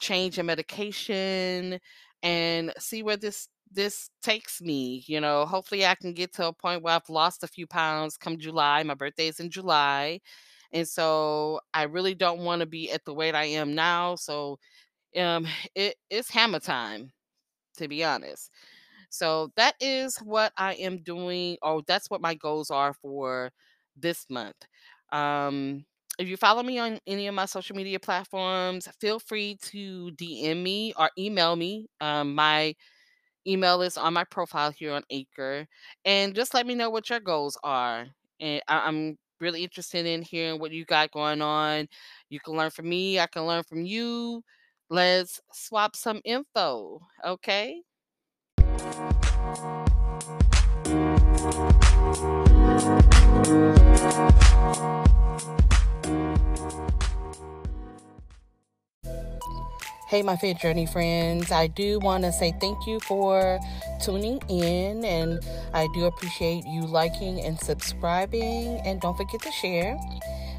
change 0.00 0.38
in 0.38 0.46
medication 0.46 1.78
and 2.22 2.72
see 2.78 3.02
where 3.02 3.16
this 3.16 3.48
this 3.72 4.10
takes 4.22 4.60
me 4.62 5.02
you 5.08 5.20
know 5.20 5.44
hopefully 5.44 5.84
i 5.84 5.94
can 5.94 6.12
get 6.12 6.32
to 6.32 6.46
a 6.46 6.52
point 6.52 6.82
where 6.82 6.94
i've 6.94 7.08
lost 7.08 7.42
a 7.42 7.48
few 7.48 7.66
pounds 7.66 8.16
come 8.16 8.38
july 8.38 8.82
my 8.82 8.94
birthday 8.94 9.26
is 9.28 9.40
in 9.40 9.50
july 9.50 10.20
and 10.72 10.86
so 10.86 11.60
i 11.74 11.82
really 11.84 12.14
don't 12.14 12.40
want 12.40 12.60
to 12.60 12.66
be 12.66 12.90
at 12.92 13.04
the 13.04 13.14
weight 13.14 13.34
i 13.34 13.44
am 13.44 13.74
now 13.74 14.14
so 14.14 14.58
um 15.18 15.46
it, 15.74 15.96
it's 16.10 16.30
hammer 16.30 16.60
time 16.60 17.12
to 17.76 17.88
be 17.88 18.04
honest 18.04 18.50
so 19.10 19.50
that 19.56 19.74
is 19.80 20.16
what 20.18 20.52
I 20.56 20.74
am 20.74 20.98
doing, 21.02 21.56
or 21.62 21.82
that's 21.86 22.10
what 22.10 22.20
my 22.20 22.34
goals 22.34 22.70
are 22.70 22.92
for 22.94 23.50
this 23.96 24.26
month. 24.30 24.56
Um, 25.12 25.84
if 26.18 26.28
you 26.28 26.36
follow 26.36 26.62
me 26.62 26.78
on 26.78 26.98
any 27.06 27.26
of 27.26 27.34
my 27.34 27.46
social 27.46 27.76
media 27.76 28.00
platforms, 28.00 28.88
feel 29.00 29.18
free 29.18 29.58
to 29.62 30.10
DM 30.12 30.62
me 30.62 30.92
or 30.98 31.10
email 31.18 31.56
me. 31.56 31.86
Um, 32.00 32.34
my 32.34 32.74
email 33.46 33.82
is 33.82 33.96
on 33.96 34.14
my 34.14 34.24
profile 34.24 34.70
here 34.70 34.92
on 34.92 35.02
Anchor, 35.10 35.66
and 36.04 36.34
just 36.34 36.54
let 36.54 36.66
me 36.66 36.74
know 36.74 36.90
what 36.90 37.08
your 37.10 37.20
goals 37.20 37.58
are. 37.62 38.06
And 38.40 38.62
I- 38.68 38.86
I'm 38.88 39.18
really 39.40 39.62
interested 39.62 40.06
in 40.06 40.22
hearing 40.22 40.58
what 40.60 40.72
you 40.72 40.84
got 40.84 41.10
going 41.12 41.42
on. 41.42 41.88
You 42.30 42.40
can 42.40 42.54
learn 42.54 42.70
from 42.70 42.88
me, 42.88 43.20
I 43.20 43.26
can 43.26 43.46
learn 43.46 43.64
from 43.64 43.84
you. 43.86 44.42
Let's 44.88 45.40
swap 45.52 45.96
some 45.96 46.20
info, 46.24 47.00
okay? 47.24 47.82
Hey, 60.08 60.22
my 60.22 60.36
Fit 60.36 60.58
Journey 60.60 60.86
friends. 60.86 61.50
I 61.50 61.66
do 61.66 61.98
want 61.98 62.22
to 62.22 62.30
say 62.30 62.54
thank 62.60 62.86
you 62.86 63.00
for 63.00 63.58
tuning 64.00 64.40
in, 64.48 65.04
and 65.04 65.40
I 65.74 65.88
do 65.94 66.04
appreciate 66.04 66.64
you 66.64 66.82
liking 66.82 67.40
and 67.40 67.58
subscribing. 67.58 68.80
And 68.84 69.00
don't 69.00 69.16
forget 69.16 69.42
to 69.42 69.50
share. 69.50 69.98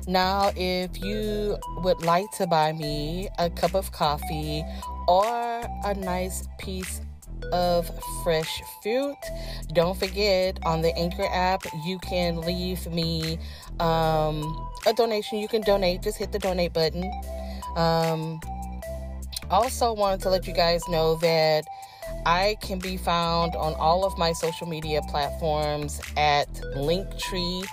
Now, 0.08 0.52
if 0.56 1.04
you 1.04 1.58
would 1.84 2.04
like 2.04 2.32
to 2.38 2.48
buy 2.48 2.72
me 2.72 3.28
a 3.38 3.50
cup 3.50 3.76
of 3.76 3.92
coffee 3.92 4.64
or 5.08 5.26
a 5.84 5.94
nice 5.96 6.48
piece 6.60 7.02
of 7.52 7.90
fresh 8.24 8.62
fruit. 8.82 9.18
Don't 9.74 9.98
forget 9.98 10.60
on 10.64 10.82
the 10.82 10.96
Anchor 10.98 11.28
app, 11.32 11.64
you 11.86 12.00
can 12.00 12.42
leave 12.42 12.88
me 12.88 13.38
um, 13.80 14.70
a 14.86 14.94
donation. 14.94 15.40
You 15.40 15.48
can 15.48 15.62
donate, 15.62 16.02
just 16.02 16.18
hit 16.18 16.32
the 16.32 16.40
donate 16.40 16.74
button. 16.74 17.10
Um, 17.76 18.40
also, 19.50 19.94
wanted 19.94 20.22
to 20.22 20.30
let 20.30 20.48
you 20.48 20.54
guys 20.54 20.82
know 20.90 21.16
that 21.18 21.66
I 22.26 22.58
can 22.62 22.80
be 22.80 22.98
found 22.98 23.56
on 23.56 23.74
all 23.76 24.04
of 24.04 24.18
my 24.18 24.34
social 24.34 24.68
media 24.68 25.02
platforms 25.10 26.02
at 26.18 26.52
Linktree 26.76 27.66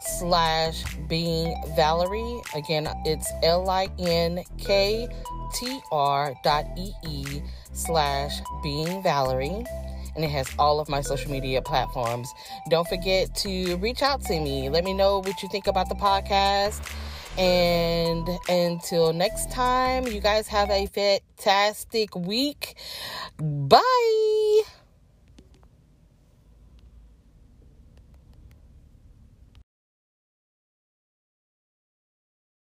slash 0.00 0.84
being 1.08 1.54
Valerie. 1.76 2.40
Again, 2.54 2.88
it's 3.04 3.30
L 3.42 3.68
I 3.68 3.88
N 3.98 4.42
K 4.58 5.08
T 5.54 5.80
R 5.92 6.34
dot 6.42 6.64
E 6.76 6.92
E 7.06 7.42
slash 7.72 8.40
being 8.62 9.02
Valerie. 9.02 9.64
And 10.16 10.24
it 10.24 10.30
has 10.30 10.50
all 10.58 10.80
of 10.80 10.88
my 10.88 11.00
social 11.00 11.30
media 11.30 11.62
platforms. 11.62 12.28
Don't 12.68 12.88
forget 12.88 13.34
to 13.36 13.76
reach 13.76 14.02
out 14.02 14.22
to 14.22 14.40
me. 14.40 14.68
Let 14.68 14.84
me 14.84 14.92
know 14.92 15.18
what 15.18 15.40
you 15.42 15.48
think 15.48 15.68
about 15.68 15.88
the 15.88 15.94
podcast. 15.94 16.82
And 17.38 18.28
until 18.48 19.12
next 19.12 19.52
time, 19.52 20.06
you 20.06 20.20
guys 20.20 20.48
have 20.48 20.68
a 20.68 20.86
fantastic 20.86 22.16
week. 22.16 22.74
Bye. 23.38 24.62